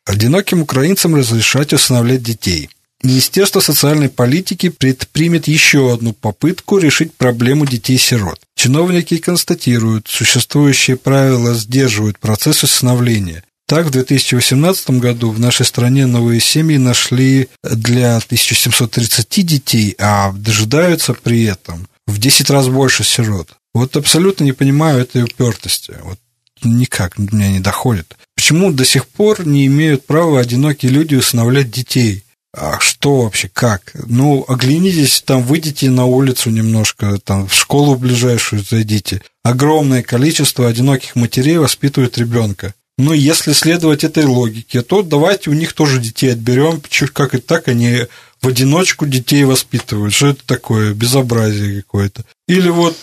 Одиноким 0.05 0.61
украинцам 0.61 1.15
разрешать 1.15 1.73
усыновлять 1.73 2.21
детей. 2.21 2.69
Министерство 3.06 3.60
социальной 3.60 4.08
политики 4.08 4.68
предпримет 4.68 5.46
еще 5.46 5.94
одну 5.94 6.12
попытку 6.12 6.78
решить 6.78 7.14
проблему 7.14 7.64
детей-сирот. 7.64 8.40
Чиновники 8.56 9.18
констатируют, 9.18 10.08
существующие 10.08 10.96
правила 10.96 11.54
сдерживают 11.54 12.18
процесс 12.18 12.64
усыновления. 12.64 13.44
Так, 13.68 13.86
в 13.86 13.90
2018 13.90 14.90
году 14.98 15.30
в 15.30 15.38
нашей 15.38 15.64
стране 15.64 16.06
новые 16.06 16.40
семьи 16.40 16.78
нашли 16.78 17.48
для 17.62 18.16
1730 18.16 19.46
детей, 19.46 19.94
а 20.00 20.32
дожидаются 20.32 21.14
при 21.14 21.44
этом 21.44 21.86
в 22.08 22.18
10 22.18 22.50
раз 22.50 22.66
больше 22.66 23.04
сирот. 23.04 23.50
Вот 23.72 23.96
абсолютно 23.96 24.42
не 24.42 24.52
понимаю 24.52 25.02
этой 25.02 25.22
упертости. 25.22 25.94
Вот 26.02 26.18
никак 26.64 27.18
меня 27.18 27.52
не 27.52 27.60
доходит. 27.60 28.16
Почему 28.34 28.72
до 28.72 28.84
сих 28.84 29.06
пор 29.06 29.46
не 29.46 29.66
имеют 29.66 30.06
права 30.06 30.40
одинокие 30.40 30.90
люди 30.90 31.14
усыновлять 31.14 31.70
детей? 31.70 32.24
А 32.56 32.80
что 32.80 33.22
вообще, 33.22 33.50
как? 33.52 33.92
Ну, 34.06 34.44
оглянитесь, 34.48 35.22
там, 35.24 35.42
выйдите 35.42 35.90
на 35.90 36.06
улицу 36.06 36.48
немножко, 36.48 37.18
там, 37.22 37.46
в 37.48 37.54
школу 37.54 37.96
ближайшую 37.96 38.64
зайдите. 38.64 39.20
Огромное 39.44 40.02
количество 40.02 40.66
одиноких 40.66 41.16
матерей 41.16 41.58
воспитывают 41.58 42.16
ребенка. 42.16 42.72
Ну, 42.96 43.12
если 43.12 43.52
следовать 43.52 44.04
этой 44.04 44.24
логике, 44.24 44.80
то 44.80 45.02
давайте 45.02 45.50
у 45.50 45.52
них 45.52 45.74
тоже 45.74 46.00
детей 46.00 46.32
отберем, 46.32 46.80
как 47.12 47.34
и 47.34 47.38
так 47.38 47.68
они 47.68 48.06
в 48.40 48.48
одиночку 48.48 49.06
детей 49.06 49.44
воспитывают. 49.44 50.14
Что 50.14 50.28
это 50.28 50.46
такое? 50.46 50.94
Безобразие 50.94 51.82
какое-то. 51.82 52.24
Или 52.48 52.70
вот 52.70 52.96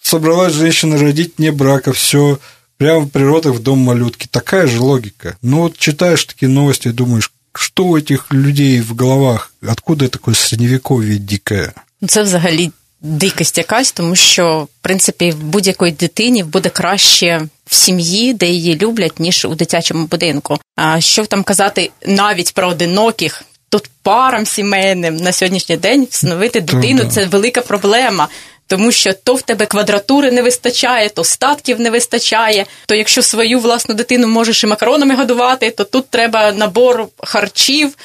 собралась 0.00 0.54
женщина 0.54 0.98
родить 0.98 1.40
не 1.40 1.50
брака, 1.50 1.92
все, 1.92 2.38
прямо 2.76 3.00
в 3.00 3.08
природах 3.08 3.56
в 3.56 3.62
дом 3.62 3.80
малютки. 3.80 4.28
Такая 4.30 4.68
же 4.68 4.80
логика. 4.80 5.36
Ну, 5.42 5.62
вот 5.62 5.76
читаешь 5.76 6.24
такие 6.24 6.48
новости 6.48 6.88
и 6.88 6.92
думаешь, 6.92 7.32
что 7.52 7.84
у 7.84 7.98
этих 7.98 8.26
людей 8.30 8.80
в 8.80 8.96
головах? 8.96 9.52
Откуда 9.66 10.08
такое 10.08 10.34
средневековье 10.34 11.18
дикое? 11.18 11.72
Ну, 12.00 12.08
Це 12.08 12.22
взагалі 12.22 12.70
дикость 13.00 13.58
якась, 13.58 13.92
тому 13.92 14.16
що, 14.16 14.68
в 14.80 14.82
принципі, 14.82 15.30
в 15.30 15.42
будь-якої 15.42 15.92
дитині 15.92 16.44
буде 16.44 16.68
краще 16.68 17.46
в 17.66 17.74
сім'ї, 17.74 18.34
де 18.34 18.46
її 18.46 18.76
люблять, 18.76 19.20
ніж 19.20 19.44
у 19.44 19.54
дитячому 19.54 20.06
будинку. 20.06 20.58
А 20.76 21.00
що 21.00 21.26
там 21.26 21.42
казати 21.42 21.90
навіть 22.06 22.54
про 22.54 22.68
одиноких? 22.68 23.42
Тут 23.68 23.90
парам 24.02 24.46
сімейним 24.46 25.16
на 25.16 25.32
сьогоднішній 25.32 25.76
день 25.76 26.06
встановити 26.10 26.60
дитину 26.60 27.04
да. 27.04 27.10
це 27.10 27.26
велика 27.26 27.60
проблема. 27.60 28.28
Тому 28.70 28.92
що 28.92 29.12
то 29.12 29.34
в 29.34 29.42
тебе 29.42 29.66
квадратури 29.66 30.30
не 30.30 30.42
вистачає, 30.42 31.08
то 31.08 31.24
статків 31.24 31.80
не 31.80 31.90
вистачає. 31.90 32.66
То 32.86 32.94
якщо 32.94 33.22
свою 33.22 33.60
власну 33.60 33.94
дитину 33.94 34.28
можеш 34.28 34.64
і 34.64 34.66
макаронами 34.66 35.14
годувати, 35.14 35.70
то 35.70 35.84
тут 35.84 36.08
треба 36.10 36.52
набор 36.52 37.08
харчів, 37.18 37.96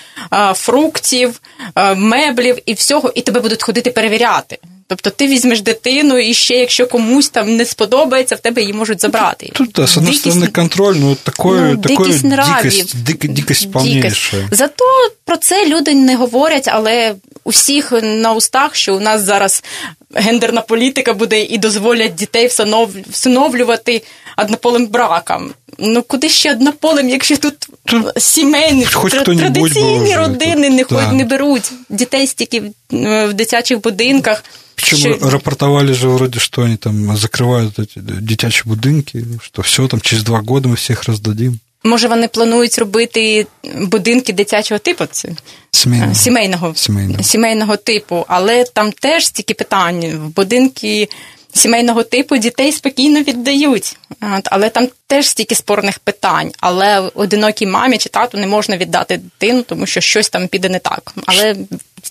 фруктів, 0.54 1.42
меблів 1.96 2.58
і 2.66 2.74
всього, 2.74 3.12
і 3.16 3.22
тебе 3.22 3.40
будуть 3.40 3.64
ходити 3.64 3.92
перевіряти. 3.92 4.58
Тобто 4.88 5.10
ти 5.10 5.28
візьмеш 5.28 5.62
дитину, 5.62 6.18
і 6.18 6.34
ще 6.34 6.56
якщо 6.56 6.88
комусь 6.88 7.30
там 7.30 7.56
не 7.56 7.66
сподобається, 7.66 8.36
в 8.36 8.40
тебе 8.40 8.62
її 8.62 8.74
можуть 8.74 9.02
забрати. 9.02 9.50
Тут, 9.54 9.72
да, 9.72 9.84
с 9.84 9.98
одной 9.98 10.12
Дикість- 10.14 10.28
стороны, 10.38 10.52
контроль, 10.52 10.96
но 10.96 11.16
такое, 11.24 11.62
Ну, 11.62 11.78
такое 11.78 12.08
дикість 12.08 12.26
нравів. 12.26 12.64
дикость, 12.64 12.96
дик- 12.96 13.28
дикость 13.34 13.72
полнейшая. 13.72 14.48
Зато 14.52 14.86
про 15.26 15.38
це 15.38 15.68
люди 15.68 15.94
не 15.94 16.16
говорять, 16.16 16.68
але 16.68 17.16
у 17.44 17.50
всіх 17.50 17.92
на 18.04 18.34
устах, 18.34 18.76
що 18.76 18.96
у 18.96 19.00
нас 19.00 19.22
зараз 19.22 19.64
гендерна 20.14 20.62
політика 20.62 21.14
буде 21.14 21.42
і 21.44 21.58
дозволять 21.58 22.16
дітей 22.16 22.48
всинов- 22.48 23.10
всиновлювати 23.10 24.02
однополим 24.38 24.88
браком 24.88 25.52
Ну 25.79 26.03
куди 26.03 26.29
ще 26.29 26.53
однополим, 26.53 27.09
якщо 27.09 27.37
тут 27.37 27.69
сімейні 28.17 28.85
Хоч 28.85 29.15
тр- 29.15 29.21
хто-небудь 29.21 29.63
би 29.63 29.71
традиційні 29.71 30.05
вже 30.05 30.17
родини 30.17 30.71
не, 30.71 30.85
тут, 30.85 30.99
хо- 30.99 31.05
да. 31.05 31.13
не 31.13 31.25
беруть 31.25 31.73
дітей 31.89 32.27
стільки 32.27 32.61
в, 32.61 33.27
в 33.27 33.33
дитячих 33.33 33.81
будинках. 33.81 34.45
Причем 34.75 34.99
що- 34.99 35.31
рапортовали 35.31 35.95
же 35.95 36.09
вроде, 36.09 36.41
что 36.41 36.63
они 36.63 36.77
там 36.77 37.17
закрывают 37.17 37.79
эти 37.79 37.99
дитячие 38.21 38.63
будинки, 38.67 39.25
что 39.43 39.63
все, 39.63 39.87
там 39.89 40.01
через 40.01 40.25
два 40.25 40.41
года 40.41 40.69
мы 40.69 40.75
всех 40.75 41.05
раздадим. 41.05 41.59
Може, 41.85 42.09
вони 42.09 42.29
планують 42.29 42.79
робити 42.79 43.47
будинки 43.75 44.33
дитячого 44.33 44.79
типу? 44.79 45.05
Це 45.07 45.29
Семейно. 45.71 46.11
Е, 46.11 46.15
сімейного, 46.15 46.73
Сімейного. 46.75 47.23
сімейного 47.23 47.77
типу, 47.77 48.25
але 48.29 48.65
там 48.65 48.93
теж 48.93 49.27
стільки 49.27 49.55
питань. 49.55 50.01
В 50.01 50.29
будинки 50.37 51.09
сімейного 51.56 52.04
типу 52.04 52.38
дітей 52.38 52.72
спокійно 52.72 53.22
віддають. 53.22 53.98
От, 54.38 54.48
Але 54.52 54.70
там 54.70 54.88
теж 55.08 55.28
стільки 55.30 55.56
спорних 55.56 56.00
питань. 56.00 56.52
Але 56.60 57.00
одинокій 57.16 57.66
мамі 57.66 57.98
чи 57.98 58.10
тату 58.10 58.38
не 58.38 58.48
можна 58.48 58.78
віддати 58.78 59.18
дитину, 59.18 59.62
тому 59.62 59.86
що 59.86 60.02
щось 60.02 60.30
там 60.30 60.48
піде 60.48 60.70
не 60.70 60.80
так. 60.80 61.14
Але 61.26 61.56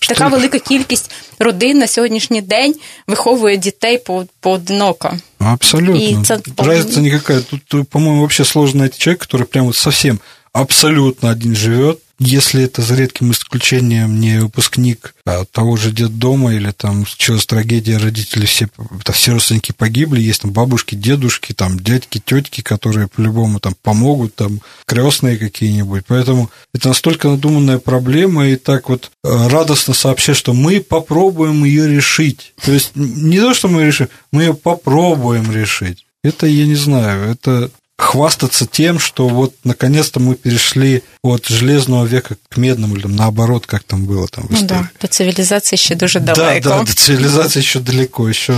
така 0.07 0.27
велика 0.27 0.59
кількість 0.59 1.11
родин 1.39 1.77
на 1.77 1.87
сьогоднішній 1.87 2.41
день 2.41 2.75
виховує 3.07 3.57
дітей 3.57 3.97
по- 3.97 4.25
поодиноко. 4.39 5.13
Абсолютно. 5.39 5.95
И 5.95 6.17
це 6.25 6.39
Разница 6.57 6.99
никакая. 6.99 7.41
Тут, 7.41 7.61
тут, 7.65 7.89
по-моему, 7.89 8.19
вообще 8.19 8.45
сложно 8.45 8.79
найти 8.79 8.97
человека, 8.97 9.25
который 9.25 9.45
прям 9.45 9.65
вот 9.65 9.75
совсем 9.75 10.19
абсолютно 10.53 11.29
один 11.29 11.55
живет. 11.55 11.97
Если 12.17 12.63
это 12.63 12.81
за 12.81 12.95
редким 12.95 13.31
исключением 13.31 14.21
не 14.21 14.39
выпускник 14.39 15.13
а, 15.25 15.43
того 15.43 15.75
же 15.75 15.91
детдома 15.91 16.53
или 16.53 16.71
там 16.71 17.05
случилась 17.05 17.45
трагедия, 17.45 17.97
родители 17.97 18.45
все, 18.45 18.69
это 19.01 19.11
все 19.11 19.33
родственники 19.33 19.73
погибли, 19.73 20.21
есть 20.21 20.41
там 20.41 20.51
бабушки, 20.51 20.95
дедушки, 20.95 21.51
там 21.51 21.77
дядьки, 21.77 22.21
тетки, 22.23 22.61
которые 22.61 23.07
по-любому 23.07 23.59
там 23.59 23.75
помогут, 23.81 24.33
там 24.35 24.61
крестные 24.85 25.37
какие-нибудь. 25.37 26.05
Поэтому 26.07 26.49
это 26.73 26.87
настолько 26.87 27.27
надуманная 27.27 27.79
проблема, 27.79 28.47
и 28.47 28.55
так 28.55 28.87
вот 28.87 29.11
э, 29.23 29.47
радостно 29.49 29.93
сообщать, 29.93 30.37
что 30.37 30.53
мы 30.53 30.79
попробуем 30.79 31.65
ее 31.65 31.87
решить. 31.87 32.53
То 32.63 32.71
есть 32.71 32.91
не 32.95 33.39
то, 33.39 33.53
что 33.53 33.67
мы 33.67 33.83
решим, 33.83 34.07
мы 34.31 34.43
ее 34.43 34.53
попробуем 34.53 35.51
решить. 35.51 36.05
Это, 36.23 36.47
я 36.47 36.65
не 36.65 36.75
знаю, 36.75 37.29
это 37.29 37.71
хвастаться 37.98 38.66
тем, 38.66 38.98
что 38.98 39.28
вот 39.28 39.54
наконец-то 39.64 40.20
мы 40.20 40.34
перешли 40.34 41.02
от 41.22 41.48
железного 41.48 42.06
века 42.06 42.36
к 42.48 42.56
медному, 42.56 42.94
или 42.94 43.02
там, 43.02 43.16
наоборот, 43.16 43.66
как 43.66 43.82
там 43.82 44.04
было 44.06 44.26
там 44.28 44.44
в 44.46 44.50
Ну 44.50 44.56
истории. 44.56 44.80
да, 44.82 44.88
до 45.00 45.06
цивілізації 45.06 45.78
ще 45.78 45.94
дуже 45.94 46.20
Да, 46.20 46.34
далеко. 46.34 46.68
да, 46.68 46.82
до 46.82 46.94
цивилизации 46.94 47.60
еще 47.62 47.80
далеко, 47.80 48.28
еще 48.28 48.52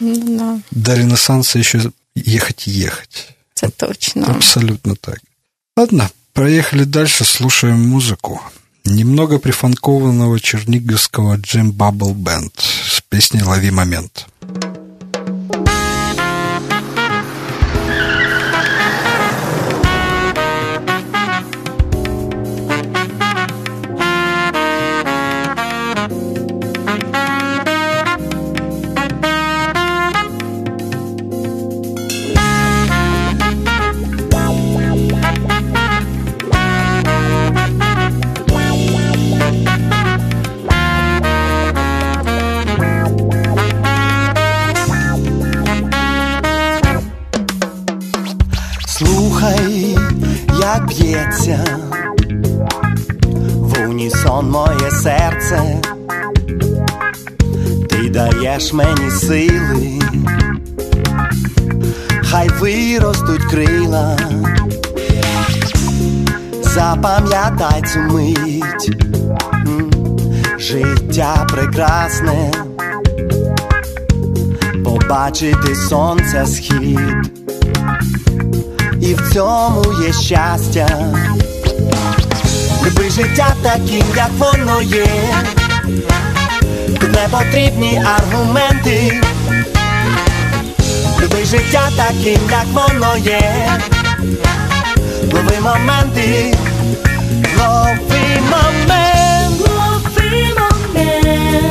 Ну, 0.00 0.36
да, 0.38 0.58
до 0.70 0.94
Ренессанса 0.94 1.58
еще 1.58 1.80
ехать 2.14 2.68
и 2.68 2.70
ехать. 2.70 3.28
це 3.54 3.68
точно. 3.68 4.26
Абсолютно 4.28 4.94
так. 4.94 5.18
Ладно, 5.76 6.08
проехали 6.32 6.84
дальше, 6.84 7.24
слушаем 7.24 7.88
музыку. 7.88 8.40
Немного 8.84 9.38
прифанкованного 9.38 10.40
черниговского 10.40 11.36
Джим 11.36 11.70
Бабл 11.72 12.12
Бенд 12.14 12.52
с 12.88 13.00
песней 13.08 13.42
«Лови 13.42 13.70
момент». 13.70 14.26
Слухай, 49.43 49.97
як 50.61 50.87
б'ється. 50.87 51.65
В 53.55 53.89
унісон 53.89 54.49
моє 54.49 54.91
серце, 54.91 55.81
ти 57.89 58.09
даєш 58.09 58.73
мені 58.73 59.11
сили, 59.11 59.99
хай 62.23 62.49
виростуть 62.49 63.43
крила, 63.43 64.17
запам'ятай 66.61 67.83
цю 67.93 67.99
мить, 67.99 68.97
життя 70.59 71.47
прекрасне, 71.51 72.51
побачити 74.83 75.75
сонця 75.75 76.45
схід 76.45 77.43
і 79.03 79.13
в 79.13 79.33
цьому 79.33 79.83
є 80.05 80.13
щастя. 80.13 80.87
Люби 82.85 83.09
життя 83.09 83.55
таким, 83.61 84.05
як 84.15 84.29
воно 84.37 84.81
є. 84.81 85.07
Тут 86.99 87.11
не 87.13 87.27
потрібні 87.31 88.01
аргументи. 88.17 89.21
Люби 91.21 91.45
життя 91.45 91.89
таким, 91.97 92.39
як 92.51 92.65
воно 92.73 93.17
є. 93.17 93.69
Лови 95.33 95.59
моменти, 95.61 96.57
лови 97.57 98.23
момент, 98.51 99.61
Лови 99.61 100.37
момент, 100.57 101.21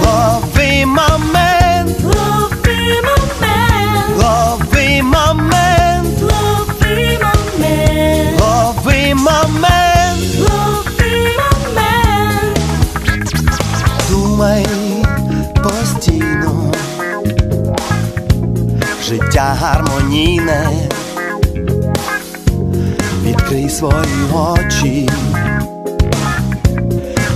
лови 0.04 0.86
момент, 0.86 2.00
лови 2.04 3.02
момент, 3.02 4.18
лови 4.18 5.02
момент, 5.02 6.01
лови 9.12 9.14
момент. 9.14 10.22
лови 10.38 11.28
момент. 11.38 12.58
Думай 14.10 14.66
постійно, 15.62 16.72
життя 19.08 19.56
гармонійне, 19.60 20.68
відкрий 23.22 23.68
свої 23.68 24.24
очі, 24.34 25.08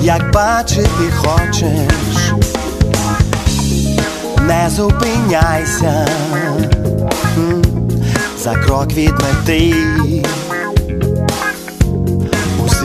як 0.03 0.33
бачити 0.33 1.13
хочеш, 1.17 2.33
не 4.41 4.71
зупиняйся. 4.71 6.09
За 8.39 8.55
крок 8.55 8.93
від 8.93 9.13
мети 9.13 9.75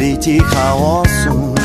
світі 0.02 0.40
хаосу 0.40 1.58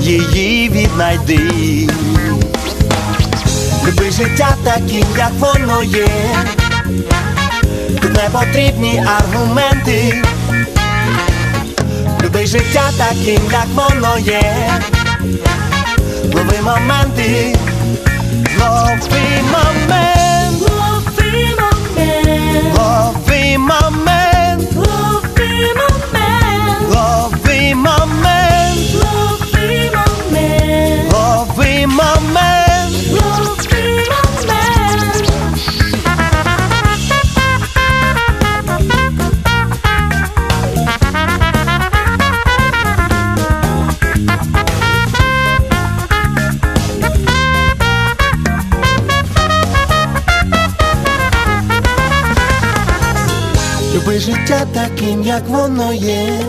її 0.00 0.68
віднайди. 0.68 1.40
Люби 3.86 4.10
життя 4.10 4.56
таким, 4.64 5.04
як 5.18 5.32
воно 5.38 5.82
є. 5.82 6.08
Тут 8.00 8.14
не 8.14 8.28
потрібні 8.32 9.04
аргументи. 9.18 10.22
Люби 12.24 12.46
життя 12.46 12.90
таким, 12.98 13.40
як 13.52 13.66
воно 13.74 14.18
є. 14.18 14.70
Лови 16.34 16.60
моменти, 16.62 17.56
лови 18.60 19.42
момент, 19.42 20.36
Лови 26.96 27.74
момент, 27.74 28.94
лови 28.94 29.90
момент, 29.96 31.12
лови 31.12 31.86
момент, 31.86 32.92
лови 33.12 33.84
момент. 34.08 34.76
Люби 53.94 54.18
життя 54.18 54.66
таким, 54.74 55.22
як 55.22 55.48
воно 55.48 55.92
є. 55.92 56.40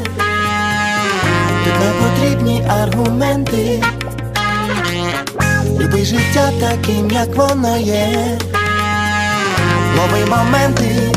Тут 1.67 1.79
не 1.79 1.91
потрібні 1.91 2.63
аргументи. 2.69 3.83
Люби 5.79 6.05
життя 6.05 6.51
таким, 6.59 7.11
як 7.11 7.35
воно 7.35 7.77
є. 7.77 8.37
Лови 9.97 10.25
моменти. 10.29 11.11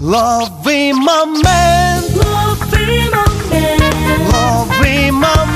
Лови 0.00 0.92
момент. 0.94 2.10
Лови 2.16 3.02
момент, 3.12 3.84
Лови 4.32 5.12
момент. 5.12 5.51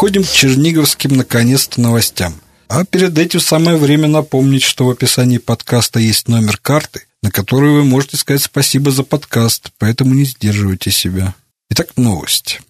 Переходим 0.00 0.24
к 0.24 0.30
черниговским, 0.30 1.16
наконец-то, 1.16 1.82
новостям. 1.82 2.34
А 2.68 2.86
перед 2.86 3.18
этим 3.18 3.40
самое 3.40 3.76
время 3.76 4.08
напомнить, 4.08 4.62
что 4.62 4.86
в 4.86 4.90
описании 4.90 5.36
подкаста 5.36 6.00
есть 6.00 6.28
номер 6.28 6.56
карты, 6.56 7.02
на 7.22 7.30
которую 7.30 7.74
вы 7.74 7.84
можете 7.84 8.16
сказать 8.16 8.42
спасибо 8.42 8.90
за 8.90 9.02
подкаст, 9.02 9.70
поэтому 9.78 10.14
не 10.14 10.24
сдерживайте 10.24 10.90
себя. 10.90 11.34
Итак, 11.70 11.88
новость. 11.96 12.60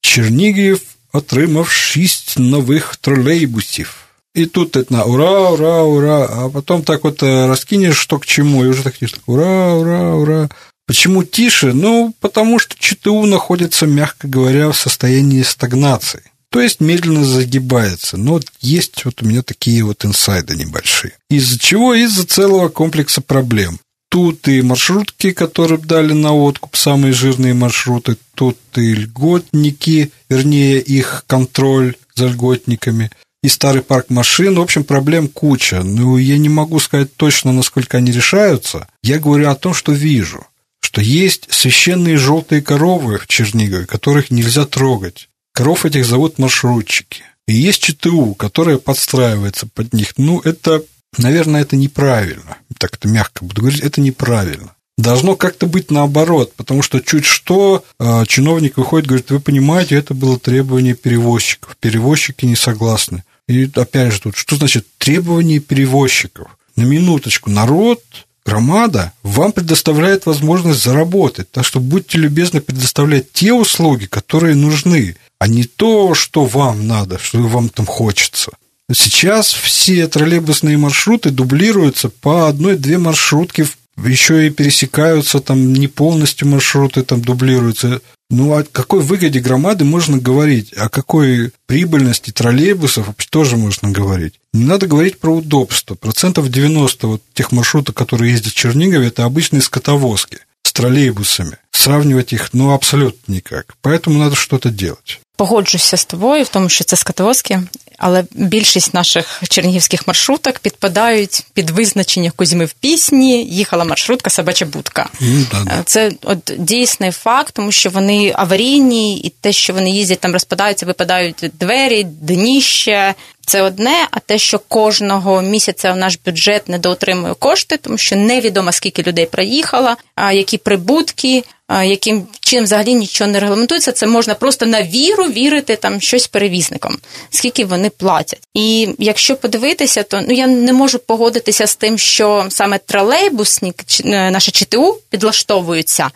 Чернигів 0.00 0.80
отримав 1.12 1.68
шість 1.70 2.38
новых 2.38 2.96
троллейбусів. 3.00 4.02
И 4.34 4.46
тут 4.46 4.76
это 4.76 4.92
на 4.92 5.04
ура, 5.04 5.50
ура, 5.50 5.82
ура, 5.82 6.26
а 6.30 6.48
потом 6.50 6.82
так 6.82 7.04
вот 7.04 7.22
э, 7.22 7.46
раскинешь, 7.46 7.96
что 7.96 8.18
к 8.18 8.26
чему, 8.26 8.64
и 8.64 8.68
уже 8.68 8.82
так 8.82 8.98
тише, 8.98 9.16
ура, 9.26 9.74
ура, 9.74 10.14
ура. 10.14 10.50
Почему 10.86 11.24
тише? 11.24 11.72
Ну, 11.72 12.14
потому 12.20 12.58
что 12.58 12.76
ЧТУ 12.78 13.26
находится, 13.26 13.86
мягко 13.86 14.28
говоря, 14.28 14.68
в 14.68 14.76
состоянии 14.76 15.42
стагнации. 15.42 16.22
То 16.51 16.59
есть 16.59 16.81
медленно 16.81 17.23
загибается. 17.23 18.17
Но 18.17 18.41
есть 18.59 19.05
вот 19.05 19.23
у 19.23 19.25
меня 19.25 19.41
такие 19.41 19.83
вот 19.83 20.03
инсайды 20.05 20.55
небольшие. 20.55 21.13
Из-за 21.29 21.57
чего? 21.57 21.93
Из-за 21.93 22.25
целого 22.25 22.67
комплекса 22.67 23.21
проблем. 23.21 23.79
Тут 24.09 24.49
и 24.49 24.61
маршрутки, 24.61 25.31
которые 25.31 25.79
дали 25.79 26.11
на 26.11 26.35
откуп, 26.35 26.75
самые 26.75 27.13
жирные 27.13 27.53
маршруты, 27.53 28.17
тут 28.35 28.57
и 28.75 28.93
льготники, 28.93 30.11
вернее, 30.29 30.81
их 30.81 31.23
контроль 31.27 31.95
за 32.13 32.27
льготниками, 32.27 33.09
и 33.41 33.47
старый 33.47 33.81
парк 33.81 34.09
машин. 34.09 34.55
В 34.55 34.61
общем, 34.61 34.83
проблем 34.83 35.29
куча. 35.29 35.81
Ну, 35.83 36.17
я 36.17 36.37
не 36.37 36.49
могу 36.49 36.81
сказать 36.81 37.15
точно, 37.15 37.53
насколько 37.53 37.97
они 37.97 38.11
решаются. 38.11 38.89
Я 39.01 39.17
говорю 39.17 39.49
о 39.49 39.55
том, 39.55 39.73
что 39.73 39.93
вижу. 39.93 40.45
Что 40.81 40.99
есть 40.99 41.47
священные 41.49 42.17
желтые 42.17 42.61
коровы 42.61 43.17
в 43.17 43.27
Чернигове, 43.27 43.85
которых 43.85 44.29
нельзя 44.29 44.65
трогать. 44.65 45.29
Коров 45.61 45.85
этих 45.85 46.07
зовут 46.07 46.39
маршрутчики. 46.39 47.21
И 47.47 47.53
есть 47.53 47.83
ЧТУ, 47.83 48.33
которая 48.33 48.79
подстраивается 48.79 49.67
под 49.67 49.93
них. 49.93 50.13
Ну, 50.17 50.39
это, 50.39 50.83
наверное, 51.19 51.61
это 51.61 51.75
неправильно. 51.75 52.57
Так 52.79 52.95
это 52.95 53.07
мягко 53.07 53.45
буду 53.45 53.61
говорить, 53.61 53.81
это 53.81 54.01
неправильно. 54.01 54.73
Должно 54.97 55.35
как-то 55.35 55.67
быть 55.67 55.91
наоборот, 55.91 56.55
потому 56.57 56.81
что 56.81 56.99
чуть 56.99 57.25
что 57.25 57.85
э, 57.99 58.23
чиновник 58.27 58.77
выходит 58.77 59.07
говорит, 59.07 59.29
вы 59.29 59.39
понимаете, 59.39 59.97
это 59.97 60.15
было 60.15 60.39
требование 60.39 60.95
перевозчиков. 60.95 61.77
Перевозчики 61.79 62.43
не 62.47 62.55
согласны. 62.55 63.23
И 63.47 63.69
опять 63.75 64.13
же 64.13 64.21
тут, 64.21 64.37
что 64.37 64.55
значит 64.55 64.87
требование 64.97 65.59
перевозчиков? 65.59 66.57
На 66.75 66.85
минуточку, 66.85 67.51
народ, 67.51 68.01
громада 68.47 69.13
вам 69.21 69.51
предоставляет 69.51 70.25
возможность 70.25 70.83
заработать. 70.83 71.51
Так 71.51 71.65
что 71.65 71.79
будьте 71.79 72.17
любезны 72.17 72.61
предоставлять 72.61 73.31
те 73.31 73.53
услуги, 73.53 74.05
которые 74.05 74.55
нужны, 74.55 75.15
а 75.41 75.47
не 75.47 75.63
то, 75.63 76.13
что 76.13 76.45
вам 76.45 76.85
надо, 76.85 77.17
что 77.17 77.39
вам 77.39 77.69
там 77.69 77.87
хочется. 77.87 78.51
Сейчас 78.93 79.51
все 79.51 80.07
троллейбусные 80.07 80.77
маршруты 80.77 81.31
дублируются 81.31 82.09
по 82.09 82.47
одной-две 82.47 82.99
маршрутки, 82.99 83.65
еще 83.97 84.45
и 84.45 84.51
пересекаются 84.51 85.39
там 85.39 85.73
не 85.73 85.87
полностью 85.87 86.47
маршруты 86.47 87.01
там 87.01 87.23
дублируются. 87.23 88.01
Ну, 88.29 88.53
о 88.55 88.63
какой 88.63 88.99
выгоде 88.99 89.39
громады 89.39 89.83
можно 89.83 90.19
говорить? 90.19 90.73
О 90.73 90.89
какой 90.89 91.51
прибыльности 91.65 92.29
троллейбусов 92.29 93.07
тоже 93.31 93.57
можно 93.57 93.89
говорить? 93.89 94.35
Не 94.53 94.65
надо 94.65 94.85
говорить 94.85 95.17
про 95.17 95.35
удобство. 95.35 95.95
Процентов 95.95 96.49
90 96.49 97.07
вот 97.07 97.23
тех 97.33 97.51
маршрутов, 97.51 97.95
которые 97.95 98.33
ездят 98.33 98.53
в 98.53 98.57
Чернигове, 98.57 99.07
это 99.07 99.25
обычные 99.25 99.63
скотовозки 99.63 100.37
с 100.61 100.71
троллейбусами. 100.71 101.57
Сравнивать 101.71 102.31
их, 102.31 102.53
ну, 102.53 102.73
абсолютно 102.73 103.33
никак. 103.33 103.73
Поэтому 103.81 104.19
надо 104.19 104.35
что-то 104.35 104.69
делать. 104.69 105.19
Погоджуся 105.41 105.97
з 105.97 106.05
тобою 106.05 106.43
в 106.43 106.47
тому, 106.47 106.69
що 106.69 106.83
це 106.83 106.95
скатовозки, 106.95 107.59
але 107.97 108.23
більшість 108.31 108.93
наших 108.93 109.41
чернігівських 109.49 110.07
маршруток 110.07 110.59
підпадають 110.59 111.45
під 111.53 111.69
визначення 111.69 112.31
Кузьми 112.31 112.65
в 112.65 112.71
пісні, 112.73 113.45
їхала 113.45 113.85
маршрутка 113.85 114.29
собача 114.29 114.65
будка. 114.65 115.09
Ну, 115.19 115.45
да. 115.51 115.83
Це 115.85 116.11
от 116.23 116.53
дійсний 116.57 117.11
факт, 117.11 117.53
тому 117.53 117.71
що 117.71 117.89
вони 117.89 118.33
аварійні, 118.35 119.17
і 119.17 119.29
те, 119.41 119.51
що 119.51 119.73
вони 119.73 119.91
їздять, 119.91 120.19
там 120.19 120.33
розпадаються, 120.33 120.85
випадають 120.85 121.45
двері, 121.59 122.03
дніще. 122.03 123.15
Це 123.45 123.61
одне, 123.61 124.07
а 124.11 124.19
те, 124.19 124.37
що 124.37 124.59
кожного 124.59 125.41
місяця 125.41 125.91
в 125.93 125.97
наш 125.97 126.17
бюджет 126.25 126.69
недоотримує 126.69 127.33
кошти, 127.33 127.77
тому 127.77 127.97
що 127.97 128.15
невідомо 128.15 128.71
скільки 128.71 129.03
людей 129.03 129.25
проїхало, 129.25 129.95
а 130.15 130.31
які 130.31 130.57
прибутки, 130.57 131.43
а 131.67 131.83
яким 131.83 132.27
чином 132.39 132.65
взагалі 132.65 132.93
нічого 132.93 133.31
не 133.31 133.39
регламентується. 133.39 133.91
Це 133.91 134.07
можна 134.07 134.35
просто 134.35 134.65
на 134.65 134.83
віру 134.83 135.23
вірити 135.23 135.75
там 135.75 136.01
щось 136.01 136.27
перевізникам, 136.27 136.97
скільки 137.29 137.65
вони 137.65 137.89
платять. 137.89 138.41
І 138.53 138.89
якщо 138.99 139.35
подивитися, 139.35 140.03
то 140.03 140.21
ну 140.27 140.33
я 140.33 140.47
не 140.47 140.73
можу 140.73 140.99
погодитися 140.99 141.67
з 141.67 141.75
тим, 141.75 141.97
що 141.97 142.45
саме 142.49 142.77
тролейбусні 142.77 143.73
е, 144.05 144.31
наші 144.31 144.51
ЧТУ 144.51 144.97
підлаштовуються. 145.09 146.09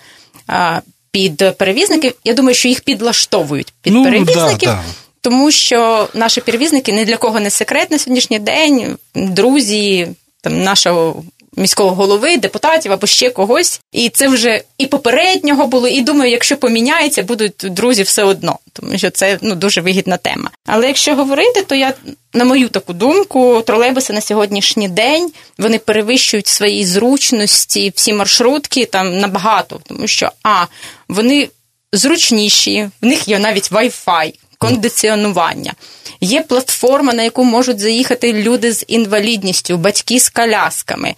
Під 1.12 1.58
перевізників, 1.58 2.14
я 2.24 2.34
думаю, 2.34 2.56
що 2.56 2.68
їх 2.68 2.82
підлаштовують 2.82 3.74
під 3.82 3.94
Ну, 3.94 4.04
да, 4.04 4.10
перевізників, 4.10 4.70
да. 4.70 4.84
Тому 5.26 5.52
що 5.52 6.10
наші 6.14 6.42
перевізники 6.42 6.92
ні 6.92 7.06
для 7.06 7.18
кого 7.18 7.40
не 7.40 7.50
секрет 7.50 7.92
на 7.92 8.00
сьогоднішній 8.00 8.40
день, 8.40 8.98
друзі 9.16 10.08
там 10.42 10.64
нашого 10.64 11.24
міського 11.56 11.90
голови, 11.96 12.38
депутатів 12.38 12.92
або 12.92 13.08
ще 13.08 13.30
когось. 13.30 13.82
І 13.92 14.10
це 14.10 14.28
вже 14.28 14.62
і 14.78 14.86
попереднього 14.86 15.68
було, 15.68 15.88
і 15.88 16.02
думаю, 16.02 16.32
якщо 16.32 16.58
поміняється, 16.58 17.24
будуть 17.24 17.54
друзі 17.64 18.04
все 18.04 18.24
одно, 18.24 18.60
тому 18.74 18.98
що 18.98 19.10
це 19.10 19.40
ну 19.42 19.56
дуже 19.56 19.82
вигідна 19.82 20.18
тема. 20.18 20.50
Але 20.66 20.88
якщо 20.88 21.16
говорити, 21.16 21.62
то 21.62 21.76
я 21.76 21.94
на 22.34 22.46
мою 22.46 22.70
таку 22.70 22.94
думку, 22.94 23.64
тролейбуси 23.66 24.14
на 24.14 24.22
сьогоднішній 24.22 24.90
день 24.90 25.32
вони 25.58 25.80
перевищують 25.80 26.48
свої 26.48 26.86
зручності, 26.86 27.94
всі 27.96 28.14
маршрутки 28.14 28.86
там 28.86 29.18
набагато, 29.18 29.82
тому 29.88 30.08
що 30.08 30.32
а 30.44 30.66
вони 31.08 31.50
зручніші, 31.98 32.90
в 33.02 33.06
них 33.06 33.28
є 33.28 33.40
навіть 33.40 33.72
Wi-Fi, 33.72 34.34
кондиціонування. 34.68 35.74
Є 36.22 36.42
платформа, 36.42 37.14
на 37.14 37.24
яку 37.24 37.44
можуть 37.44 37.80
заїхати 37.80 38.34
люди 38.34 38.72
з 38.72 38.86
інвалідністю, 38.88 39.78
батьки 39.78 40.20
з 40.20 40.30
колясками. 40.30 41.16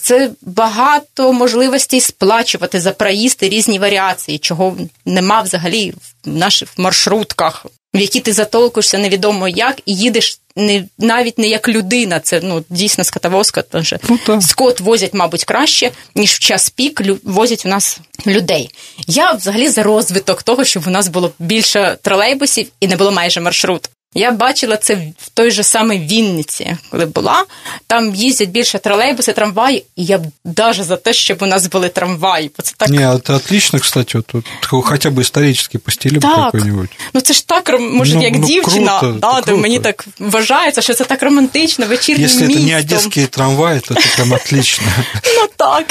Це 0.00 0.30
багато 0.42 1.32
можливостей 1.32 2.00
сплачувати 2.00 2.80
за 2.80 2.92
проїзд 2.92 3.38
і 3.40 3.48
різні 3.48 3.78
варіації, 3.78 4.38
чого 4.38 4.76
нема 5.04 5.42
взагалі 5.42 5.94
в 6.24 6.28
наших 6.28 6.68
маршрутках, 6.78 7.66
в 7.94 7.98
які 7.98 8.20
ти 8.20 8.32
затолкуєшся 8.32 8.98
невідомо 8.98 9.48
як, 9.48 9.80
і 9.86 9.96
їдеш 9.96 10.40
не 10.56 10.84
навіть 10.98 11.38
не 11.38 11.48
як 11.48 11.68
людина. 11.68 12.20
Це 12.20 12.40
ну 12.42 12.64
дійсно 12.70 13.04
скотовозка, 13.04 13.62
тому 13.62 13.84
що 13.84 13.96
Ну, 14.08 14.42
скот 14.42 14.80
возять, 14.80 15.14
мабуть, 15.14 15.44
краще, 15.44 15.90
ніж 16.14 16.32
в 16.32 16.38
час 16.38 16.70
пік 16.70 17.02
возять 17.24 17.66
у 17.66 17.68
нас 17.68 18.00
людей. 18.26 18.70
Я 19.06 19.32
взагалі 19.32 19.68
за 19.68 19.82
розвиток 19.82 20.42
того, 20.42 20.64
щоб 20.64 20.82
у 20.86 20.90
нас 20.90 21.08
було 21.08 21.32
більше 21.38 21.98
тролейбусів 22.02 22.66
і 22.80 22.88
не 22.88 22.96
було 22.96 23.12
майже 23.12 23.40
маршрут. 23.40 23.90
Я 24.13 24.31
бачила 24.31 24.77
це 24.77 24.95
в 25.19 25.29
той 25.29 25.51
же 25.51 25.63
самій 25.63 25.99
Вінниці, 25.99 26.77
коли 26.89 27.05
була. 27.05 27.45
Там 27.87 28.15
їздять 28.15 28.49
більше 28.49 28.79
тролейбуси, 28.79 29.33
трамваї, 29.33 29.85
і 29.95 30.05
я 30.05 30.17
б 30.17 30.21
навіть 30.57 30.83
за 30.83 30.97
те, 30.97 31.13
щоб 31.13 31.37
у 31.41 31.45
нас 31.45 31.67
були 31.67 31.89
трамваї. 31.89 32.51
Бо 32.57 32.63
це 32.63 32.73
так 32.77 32.89
Не, 32.89 33.09
это 33.11 33.35
отлично, 33.35 33.79
кстати, 33.79 34.17
вот, 34.17 34.33
вот 34.33 34.45
такого 34.61 34.81
хотя 34.81 35.09
бы 35.09 35.21
исторически 35.21 35.77
по 35.77 35.91
стилю 35.91 36.15
бы 36.15 36.21
Так. 36.21 36.35
какой-нибудь. 36.51 36.89
Ну 37.13 37.21
це 37.21 37.33
ж 37.33 37.47
так 37.47 37.69
ром- 37.69 37.91
може, 37.93 38.15
Ну, 38.15 38.21
як 38.23 38.33
ну, 38.35 38.45
дівчина, 38.47 38.99
круто, 38.99 39.17
да, 39.21 39.41
це 39.45 39.51
то 39.51 39.57
мені 39.57 39.75
круто. 39.75 39.89
так 39.91 40.05
вважається, 40.19 40.81
що 40.81 40.93
це 40.93 41.03
так 41.03 41.23
романтично, 41.23 41.85
вечірнім 41.85 42.25
Если 42.25 42.43
это 42.43 42.47
містом. 42.47 42.65
не 42.65 42.79
одесские 42.79 43.27
трамваи, 43.27 43.79
то 43.79 43.93
это 43.93 44.15
прям 44.15 44.31
отлично. 44.33 44.87
Ну 45.25 45.47
так. 45.57 45.85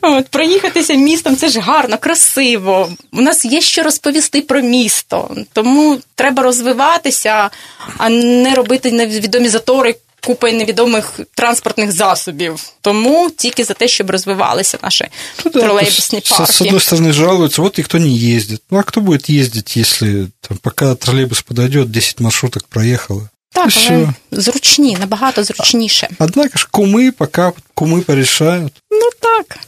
От, 0.00 0.28
проїхатися 0.28 0.94
містом 0.94 1.36
це 1.36 1.48
ж 1.48 1.60
гарно, 1.60 1.98
красиво. 1.98 2.88
У 3.12 3.20
нас 3.20 3.44
є 3.44 3.60
що 3.60 3.82
розповісти 3.82 4.40
про 4.40 4.60
місто. 4.62 5.36
Тому 5.52 5.98
треба 6.14 6.42
розвиватися, 6.42 7.50
а 7.98 8.08
не 8.08 8.54
робити 8.54 8.92
невідомі 8.92 9.48
затори. 9.48 9.94
Купою 10.26 10.54
невідомих 10.54 11.20
транспортних 11.34 11.92
засобів, 11.92 12.64
тому 12.80 13.30
тільки 13.30 13.64
за 13.64 13.74
те, 13.74 13.88
щоб 13.88 14.10
розвивалися 14.10 14.78
наші 14.82 15.04
Ну 15.44 15.50
да, 15.54 15.60
тролейбусні 15.60 16.18
с- 16.18 16.24
С 16.32 16.38
парки. 16.38 16.64
одной 16.64 16.80
стороны 16.80 17.12
жалуются, 17.12 17.62
вот 17.62 17.78
никто 17.78 17.98
не 17.98 18.36
ездит. 18.36 18.62
Ну 18.70 18.78
а 18.78 18.82
кто 18.82 19.00
будет 19.00 19.30
ездить, 19.30 19.76
если 19.76 20.26
там, 20.40 20.58
пока 20.62 20.94
троллейбус 20.94 21.40
подойдет, 21.42 21.90
10 21.90 22.20
маршруток 22.20 22.64
проехало? 22.68 23.28
Так, 23.52 23.68
Ну, 23.76 23.82
але 23.88 23.96
всё. 23.98 24.12
зручні, 24.30 24.96
набагато 25.00 25.44
зручніше. 25.44 26.08
Однако 26.18 26.58
ж 26.58 26.68
кумы 26.72 27.10
пока 27.12 27.52
кумы 27.76 28.00
порешают. 28.00 28.72
Ну 28.90 29.08
так. 29.20 29.58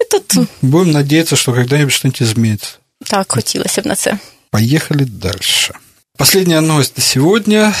І 0.00 0.04
тут 0.04 0.46
Будем 0.62 0.90
надеяться, 0.92 1.36
что 1.36 1.52
когда-нибудь 1.52 1.92
что-нибудь 1.94 2.22
изменится. 2.22 2.68
так 3.06 3.32
хотілося 3.32 3.82
б 3.82 3.86
на 3.86 3.94
це. 3.94 4.18
Поехали 4.50 5.04
дальше. 5.04 5.74
Последняя 6.17 6.61
новость 6.61 6.97
на 6.97 7.03
сегодня. 7.03 7.73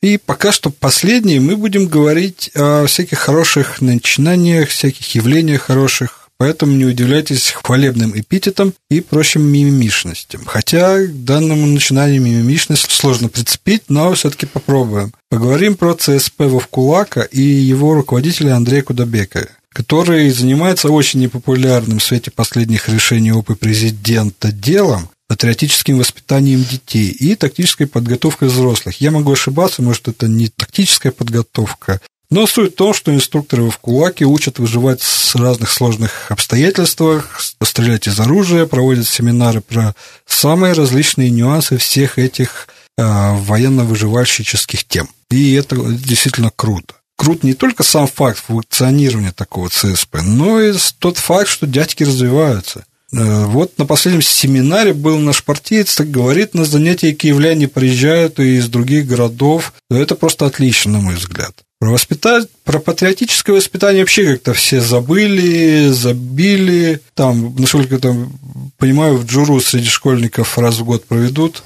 И 0.00 0.16
пока 0.16 0.52
что 0.52 0.70
последней 0.70 1.40
мы 1.40 1.56
будем 1.56 1.88
говорить 1.88 2.50
о 2.54 2.86
всяких 2.86 3.18
хороших 3.18 3.80
начинаниях, 3.80 4.68
всяких 4.68 5.12
явлениях 5.16 5.62
хороших. 5.62 6.28
Поэтому 6.38 6.72
не 6.72 6.86
удивляйтесь 6.86 7.50
хвалебным 7.50 8.18
эпитетам 8.18 8.72
и 8.88 9.00
прочим 9.00 9.42
мимимишностям. 9.42 10.42
Хотя 10.46 11.04
к 11.04 11.24
данному 11.24 11.66
начинанию 11.66 12.22
мимимишность 12.22 12.90
сложно 12.90 13.28
прицепить, 13.28 13.82
но 13.88 14.14
все-таки 14.14 14.46
попробуем. 14.46 15.12
Поговорим 15.28 15.76
про 15.76 15.94
ЦСП 15.94 16.42
Вовкулака 16.42 17.22
и 17.22 17.42
его 17.42 17.92
руководителя 17.92 18.54
Андрея 18.54 18.82
Кудобека, 18.82 19.48
который 19.70 20.30
занимается 20.30 20.90
очень 20.90 21.20
непопулярным 21.20 21.98
в 21.98 22.04
свете 22.04 22.30
последних 22.30 22.88
решений 22.88 23.32
ОП 23.32 23.58
президента 23.58 24.50
делом, 24.52 25.10
патриотическим 25.30 25.96
воспитанием 25.96 26.64
детей 26.64 27.06
и 27.06 27.36
тактической 27.36 27.86
подготовкой 27.86 28.48
взрослых. 28.48 29.00
Я 29.00 29.12
могу 29.12 29.30
ошибаться, 29.30 29.80
может, 29.80 30.08
это 30.08 30.26
не 30.26 30.48
тактическая 30.48 31.12
подготовка, 31.12 32.00
но 32.30 32.48
суть 32.48 32.72
в 32.72 32.74
том, 32.74 32.92
что 32.92 33.14
инструкторы 33.14 33.70
в 33.70 33.78
Кулаке 33.78 34.24
учат 34.24 34.58
выживать 34.58 35.02
в 35.02 35.36
разных 35.36 35.70
сложных 35.70 36.32
обстоятельствах, 36.32 37.40
стрелять 37.62 38.08
из 38.08 38.18
оружия, 38.18 38.66
проводят 38.66 39.06
семинары 39.06 39.60
про 39.60 39.94
самые 40.26 40.72
различные 40.72 41.30
нюансы 41.30 41.78
всех 41.78 42.18
этих 42.18 42.66
а, 42.98 43.34
военно-выживальщических 43.34 44.82
тем. 44.82 45.08
И 45.30 45.52
это 45.52 45.76
действительно 45.76 46.50
круто. 46.56 46.94
Крут 47.16 47.44
не 47.44 47.54
только 47.54 47.84
сам 47.84 48.08
факт 48.08 48.42
функционирования 48.44 49.30
такого 49.30 49.68
ЦСП, 49.68 50.22
но 50.24 50.60
и 50.60 50.74
тот 50.98 51.18
факт, 51.18 51.48
что 51.48 51.68
дядьки 51.68 52.02
развиваются. 52.02 52.84
Э, 53.12 53.44
Вот 53.46 53.78
на 53.78 53.86
последнем 53.86 54.22
семинаре 54.22 54.92
был 54.92 55.18
наш 55.18 55.42
партиец, 55.44 55.94
так 55.94 56.10
говорит, 56.10 56.54
на 56.54 56.64
занятия 56.64 57.12
киевляне 57.12 57.68
приезжают 57.68 58.38
и 58.38 58.56
из 58.56 58.68
других 58.68 59.06
городов. 59.06 59.72
Это 59.90 60.14
просто 60.14 60.46
отлично, 60.46 60.92
на 60.92 61.00
мой 61.00 61.14
взгляд. 61.14 61.54
Про, 61.80 61.90
воспита... 61.90 62.46
про 62.64 62.78
патриотическое 62.78 63.56
воспитание 63.56 64.02
вообще 64.02 64.34
как-то 64.34 64.52
все 64.52 64.80
забыли, 64.80 65.88
забили. 65.90 67.00
Там, 67.14 67.56
насколько 67.58 67.94
я 67.94 68.00
там 68.00 68.32
понимаю, 68.76 69.16
в 69.16 69.26
джуру 69.26 69.60
среди 69.60 69.88
школьников 69.88 70.58
раз 70.58 70.76
в 70.76 70.84
год 70.84 71.06
проведут. 71.06 71.62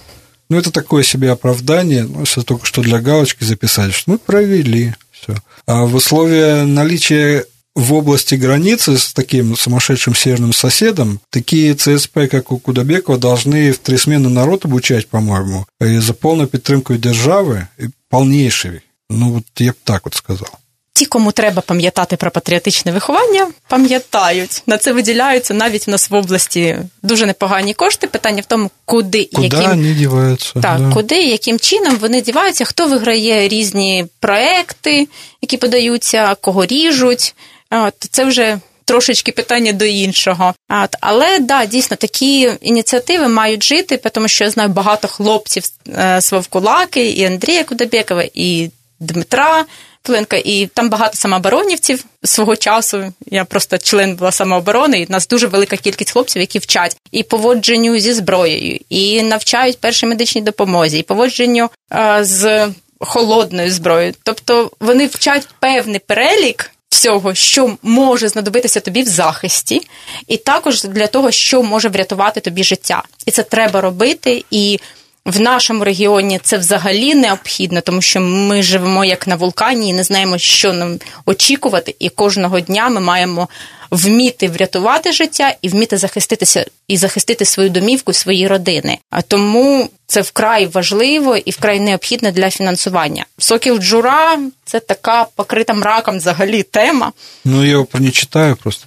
Ну, 0.50 0.58
это 0.58 0.70
такое 0.70 1.02
себе 1.02 1.30
оправдание, 1.30 2.04
ну, 2.04 2.20
если 2.20 2.42
только 2.42 2.66
что 2.66 2.82
для 2.82 3.00
галочки 3.00 3.44
записать, 3.44 3.94
что 3.94 4.12
мы 4.12 4.18
провели, 4.18 4.94
все. 5.10 5.34
А 5.66 5.84
в 5.86 5.94
условия 5.94 6.64
наличия 6.64 7.46
в 7.75 7.93
области 7.93 8.35
границы 8.35 8.97
с 8.97 9.13
таким 9.13 9.55
сумасшедшим 9.55 10.15
северным 10.15 10.53
соседом 10.53 11.19
такие 11.29 11.73
ЦСП, 11.75 12.27
как 12.29 12.51
у 12.51 12.57
Кудобекова, 12.57 13.17
должны 13.17 13.71
в 13.71 13.77
три 13.79 13.97
смены 13.97 14.29
народ 14.29 14.65
обучать, 14.65 15.07
по-моему, 15.07 15.65
и 15.81 15.99
за 15.99 16.13
полную 16.13 16.47
підтримку 16.47 16.93
держави, 16.93 17.67
і 17.79 17.83
полнейший. 18.09 18.81
Ну, 19.09 19.37
от 19.37 19.61
я 19.61 19.71
б 19.71 19.75
так 19.83 20.07
от 20.07 20.13
сказав. 20.13 20.51
Ті, 20.93 21.05
кому 21.05 21.31
треба 21.31 21.61
пам'ятати 21.61 22.15
про 22.15 22.31
патріотичне 22.31 22.91
виховання, 22.91 23.47
пам'ятають. 23.67 24.63
На 24.67 24.77
це 24.77 24.93
виділяються 24.93 25.53
навіть 25.53 25.87
в 25.87 25.89
нас 25.89 26.09
в 26.09 26.15
області 26.15 26.77
дуже 27.03 27.25
непогані 27.25 27.73
кошти. 27.73 28.07
Питання 28.07 28.41
в 28.41 28.45
тому, 28.45 28.71
куди, 28.85 29.29
Куди 29.33 29.47
яким 29.47 29.69
вони 29.69 29.93
діваються? 29.93 30.53
Так, 30.53 30.79
да. 30.79 30.91
куди, 30.93 31.23
яким 31.23 31.59
чином 31.59 31.95
вони 31.95 32.21
діваються, 32.21 32.65
хто 32.65 32.87
виграє 32.87 33.47
різні 33.47 34.05
проекти, 34.19 35.07
які 35.41 35.57
подаються, 35.57 36.35
кого 36.35 36.65
ріжуть. 36.65 37.35
От, 37.74 37.94
це 38.10 38.24
вже 38.24 38.58
трошечки 38.84 39.32
питання 39.32 39.72
до 39.72 39.84
іншого. 39.84 40.54
От, 40.70 40.96
але 41.00 41.38
да, 41.38 41.66
дійсно 41.66 41.96
такі 41.96 42.52
ініціативи 42.60 43.28
мають 43.28 43.62
жити, 43.62 43.96
тому 43.96 44.28
що 44.28 44.44
я 44.44 44.50
знаю 44.50 44.68
багато 44.68 45.08
хлопців 45.08 45.64
е, 45.88 46.20
з 46.20 46.32
Вовкулаки, 46.32 47.10
і 47.10 47.24
Андрія 47.24 47.64
Кудобєкова, 47.64 48.24
і 48.34 48.70
Дмитра. 49.00 49.64
Пленка, 50.06 50.36
і 50.36 50.66
там 50.66 50.90
багато 50.90 51.16
самооборонівців 51.16 52.04
свого 52.24 52.56
часу. 52.56 53.12
Я 53.26 53.44
просто 53.44 53.78
член 53.78 54.16
була 54.16 54.32
самооборони, 54.32 55.00
і 55.00 55.04
в 55.04 55.10
нас 55.10 55.28
дуже 55.28 55.46
велика 55.46 55.76
кількість 55.76 56.10
хлопців, 56.10 56.40
які 56.40 56.58
вчать 56.58 56.96
і 57.12 57.22
поводженню 57.22 57.98
зі 57.98 58.12
зброєю, 58.12 58.80
і 58.88 59.22
навчають 59.22 59.78
першій 59.78 60.06
медичній 60.06 60.40
допомозі, 60.40 60.98
і 60.98 61.02
поводженню 61.02 61.70
е, 61.92 62.18
з 62.24 62.68
холодною 62.98 63.70
зброєю. 63.70 64.14
Тобто 64.22 64.70
вони 64.80 65.06
вчать 65.06 65.48
певний 65.60 65.98
перелік. 65.98 66.70
Всього, 67.03 67.35
що 67.35 67.77
може 67.83 68.27
знадобитися 68.27 68.79
тобі 68.79 69.03
в 69.03 69.07
захисті, 69.07 69.81
і 70.27 70.37
також 70.37 70.83
для 70.83 71.07
того, 71.07 71.31
що 71.31 71.63
може 71.63 71.89
врятувати 71.89 72.39
тобі 72.39 72.63
життя. 72.63 73.03
І 73.25 73.31
це 73.31 73.43
треба 73.43 73.81
робити. 73.81 74.45
І 74.51 74.79
в 75.26 75.40
нашому 75.40 75.84
регіоні 75.84 76.40
це 76.42 76.58
взагалі 76.58 77.14
необхідно, 77.14 77.80
тому 77.80 78.02
що 78.02 78.20
ми 78.20 78.62
живемо 78.62 79.04
як 79.04 79.26
на 79.26 79.36
вулкані 79.36 79.88
і 79.88 79.92
не 79.92 80.04
знаємо, 80.04 80.38
що 80.38 80.72
нам 80.72 80.98
очікувати. 81.26 81.94
І 81.98 82.08
кожного 82.08 82.60
дня 82.60 82.88
ми 82.88 83.00
маємо 83.00 83.48
вміти 83.90 84.48
врятувати 84.48 85.12
життя 85.12 85.54
і 85.62 85.68
вміти 85.68 85.96
захиститися 85.96 86.66
і 86.88 86.96
захистити 86.96 87.44
свою 87.44 87.70
домівку, 87.70 88.12
свої 88.12 88.48
родини. 88.48 88.98
А 89.10 89.22
тому 89.22 89.88
це 90.06 90.20
вкрай 90.20 90.66
важливо 90.66 91.36
і 91.36 91.50
вкрай 91.50 91.80
необхідно 91.80 92.30
для 92.30 92.50
фінансування. 92.50 93.26
Сокіл 93.38 93.78
Джура 93.78 94.38
це 94.64 94.80
така 94.80 95.26
покрита 95.36 95.74
мраком 95.74 96.16
взагалі 96.16 96.62
тема. 96.62 97.12
Ну, 97.44 97.64
я 97.64 97.82
про 97.82 98.00
не 98.00 98.10
читаю 98.10 98.56
просто. 98.56 98.86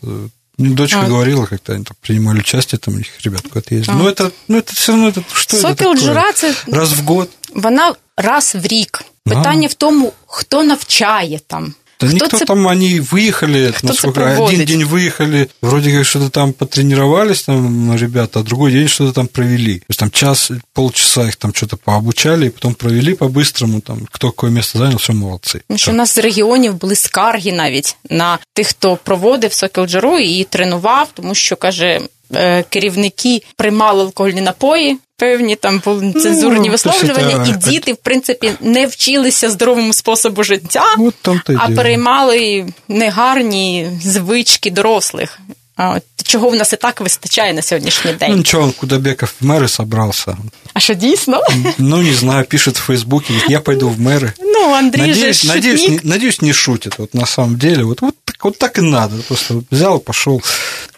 Мне 0.59 0.75
дочка 0.75 1.01
А. 1.01 1.07
говорила, 1.07 1.47
как-то 1.47 1.73
они 1.73 1.85
там 1.85 1.97
принимали 2.01 2.41
участие, 2.41 2.79
там 2.79 2.95
у 2.95 2.99
них 2.99 3.07
ребят 3.25 3.43
куда-то 3.43 3.75
ездили. 3.75 3.95
А. 3.95 3.99
Ну, 3.99 4.09
это, 4.09 4.31
ну, 4.49 4.59
это 4.59 4.75
все 4.75 4.93
равно, 4.93 5.09
это, 5.09 5.23
что 5.33 5.57
это 5.57 5.61
Сокіл 5.63 5.77
такое? 5.77 5.97
Джура 5.97 6.33
це 6.33 6.55
Раз 6.67 6.93
в 6.93 7.01
год. 7.05 7.29
вона 7.55 7.95
раз 8.17 8.55
в 8.55 8.67
рік. 8.67 9.03
Питання 9.25 9.69
в 9.69 9.75
тому, 9.75 10.13
хто 10.27 10.63
навчає 10.63 11.41
там. 11.47 11.75
Да 12.01 12.09
хто 12.09 12.15
никто 12.17 12.39
це 12.39 12.45
там, 12.45 12.67
они 12.67 13.01
выехали, 13.01 13.73
Кто 13.73 13.87
насколько, 13.87 14.21
это 14.21 14.27
один 14.27 14.37
проводит? 14.37 14.65
день 14.67 14.85
выехали, 14.85 15.49
вроде 15.63 15.93
как 15.93 16.05
что-то 16.07 16.29
там 16.31 16.53
потренировались 16.53 17.43
там 17.43 17.97
ребята, 17.97 18.41
а 18.41 18.43
другой 18.43 18.73
день 18.73 18.89
что-то 18.89 19.13
там 19.13 19.27
провели. 19.27 19.79
То 19.79 19.87
есть 19.91 20.01
там 20.01 20.11
час, 20.11 20.51
полчаса 20.73 21.29
их 21.29 21.37
там 21.37 21.55
что-то 21.55 21.77
пообучали, 21.77 22.47
и 22.47 22.51
потом 22.51 22.75
провели 22.75 23.15
по-быстрому, 23.15 23.81
там, 23.81 23.99
кто 24.11 24.31
какое 24.31 24.51
место 24.51 24.79
занял, 24.79 24.97
все 24.99 25.13
молодцы. 25.13 25.61
Тому 25.69 25.79
що 25.79 25.91
у 25.91 25.95
нас 25.95 26.15
з 26.15 26.19
регіонів 26.19 26.75
були 26.75 26.97
скарги 26.97 27.53
навіть 27.53 27.97
на 28.11 28.39
тих, 28.53 28.67
хто 28.67 28.97
проводив 29.05 29.53
Сокіл 29.53 29.87
Джеру 29.87 30.19
і 30.19 30.45
тренував, 30.45 31.09
тому 31.15 31.35
що 31.35 31.57
каже, 31.57 32.01
е, 32.35 32.65
керівники 32.69 33.43
приймали 33.57 34.03
алкогольні 34.03 34.41
напої. 34.41 34.99
Певні 35.20 35.56
там 35.56 35.82
були 35.86 36.14
цензурні 36.14 36.68
Ну, 36.68 36.72
висловлювання, 36.72 37.46
і 37.48 37.70
діти, 37.70 37.94
в 37.94 37.98
принципі, 37.98 38.52
не 38.62 38.86
вчилися 38.86 39.50
здоровому 39.50 39.94
способу 39.94 40.44
життя, 40.44 40.86
там-то 41.22 41.56
а 41.60 41.70
переймали 41.70 42.68
негарні 42.88 43.92
звички 44.02 44.72
дорослих. 44.72 45.40
А 45.77 45.91
от 45.91 46.03
Чого 46.25 46.49
в 46.49 46.55
нас 46.55 46.73
і 46.73 46.77
так 46.77 47.01
вистачає 47.01 47.53
на 47.53 47.63
сьогоднішній 47.63 48.11
Ну, 48.13 48.19
день. 48.19 48.37
ничего, 48.37 48.63
он 48.63 48.73
Кудобеков 48.73 49.33
в 49.41 49.45
мэры 49.47 49.69
собрался. 49.69 50.37
А 50.75 50.81
що 50.81 50.95
дійсно? 50.95 51.41
Ну, 51.79 51.97
не 52.03 52.15
знаю, 52.15 52.45
пишет 52.45 52.79
в 52.79 52.83
Фейсбуке, 52.83 53.27
говорит, 53.33 53.51
я 53.51 53.61
пойду 53.61 53.89
в 53.89 54.01
мэры. 54.01 54.33
Ну, 54.41 54.73
Андрій 54.75 55.01
Надеюсь, 55.01 55.43
же 55.43 55.49
надеюсь, 55.49 55.81
шутник. 55.81 56.05
не, 56.05 56.11
надеюсь, 56.11 56.43
не 56.43 56.53
шутит. 56.53 56.99
Вот 56.99 57.15
на 57.15 57.27
самом 57.27 57.57
деле, 57.57 57.83
вот, 57.85 58.03
вот, 58.03 58.15
так, 58.25 58.45
вот 58.45 58.59
так 58.59 58.79
и 58.79 58.83
надо. 58.83 59.17
Просто 59.29 59.63
взял, 59.71 59.99
пошел. 60.01 60.43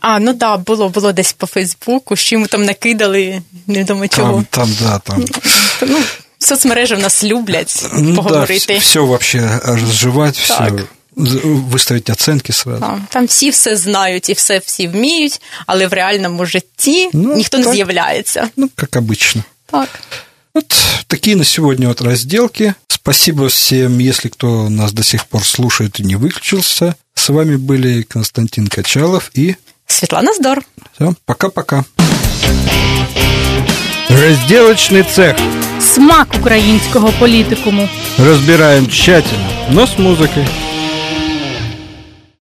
А, 0.01 0.19
ну 0.19 0.33
да, 0.33 0.57
було, 0.57 0.89
було 0.89 1.13
десь 1.13 1.33
по 1.33 1.47
Фейсбуку, 1.47 2.17
що 2.17 2.35
йому 2.37 2.47
там 2.47 2.63
накидали, 2.65 3.43
невідомо 3.67 4.09
чого. 4.09 4.33
Там, 4.33 4.45
там, 4.51 4.77
да, 4.83 4.99
там. 4.99 5.25
Ну, 5.83 5.99
Соцмережі 6.39 6.95
в 6.95 6.99
нас 6.99 7.25
люблять 7.25 7.87
Ну 7.95 8.11
да, 8.11 8.17
поговорити. 8.23 8.79
все 8.79 9.01
вообще 9.01 9.61
разжевать, 9.65 10.39
все, 10.39 10.55
Так. 10.59 10.73
выставить 11.19 12.11
оценки 12.11 12.53
сразу. 12.53 12.81
Там, 12.81 13.07
там 13.11 13.27
всі 13.27 13.51
все 13.51 13.77
знають 13.77 14.29
і 14.29 14.33
все 14.33 14.59
всі 14.59 14.89
вміють, 14.89 15.41
але 15.67 15.87
в 15.87 15.93
реальному 15.93 16.47
житті 16.47 17.11
Ну, 17.13 17.35
ніхто 17.37 17.59
не 17.59 17.65
так. 17.65 17.73
з'являється. 17.75 18.49
Ну, 18.57 18.71
как 18.75 18.97
обычно. 18.97 19.43
Так. 19.67 19.89
Вот 20.55 20.75
такие 21.07 21.37
на 21.37 21.45
сегодня 21.45 21.89
вот 21.89 22.01
разделки. 22.03 22.75
Спасибо 22.89 23.47
всем, 23.47 23.99
если 24.01 24.29
кто 24.31 24.69
нас 24.71 24.93
до 24.93 25.03
сих 25.03 25.25
пор 25.25 25.45
слушает 25.45 26.01
и 26.01 26.03
не 26.05 26.17
выключился. 26.17 26.95
С 27.15 27.29
вами 27.29 27.57
были 27.57 28.03
Константин 28.03 28.67
Качалов 28.69 29.31
и 29.39 29.55
Світлана 29.87 30.33
Здор. 30.35 30.63
все, 30.95 31.15
пока-пока. 31.27 31.85
Разделочный 34.11 35.05
цех. 35.15 35.37
Смак 35.95 36.29
українського 36.41 37.13
політикуму. 37.19 37.89
Разбираем 38.19 38.89
тщательно, 38.89 39.49
но 39.71 39.87
с 39.87 39.99
музыкой. 39.99 40.47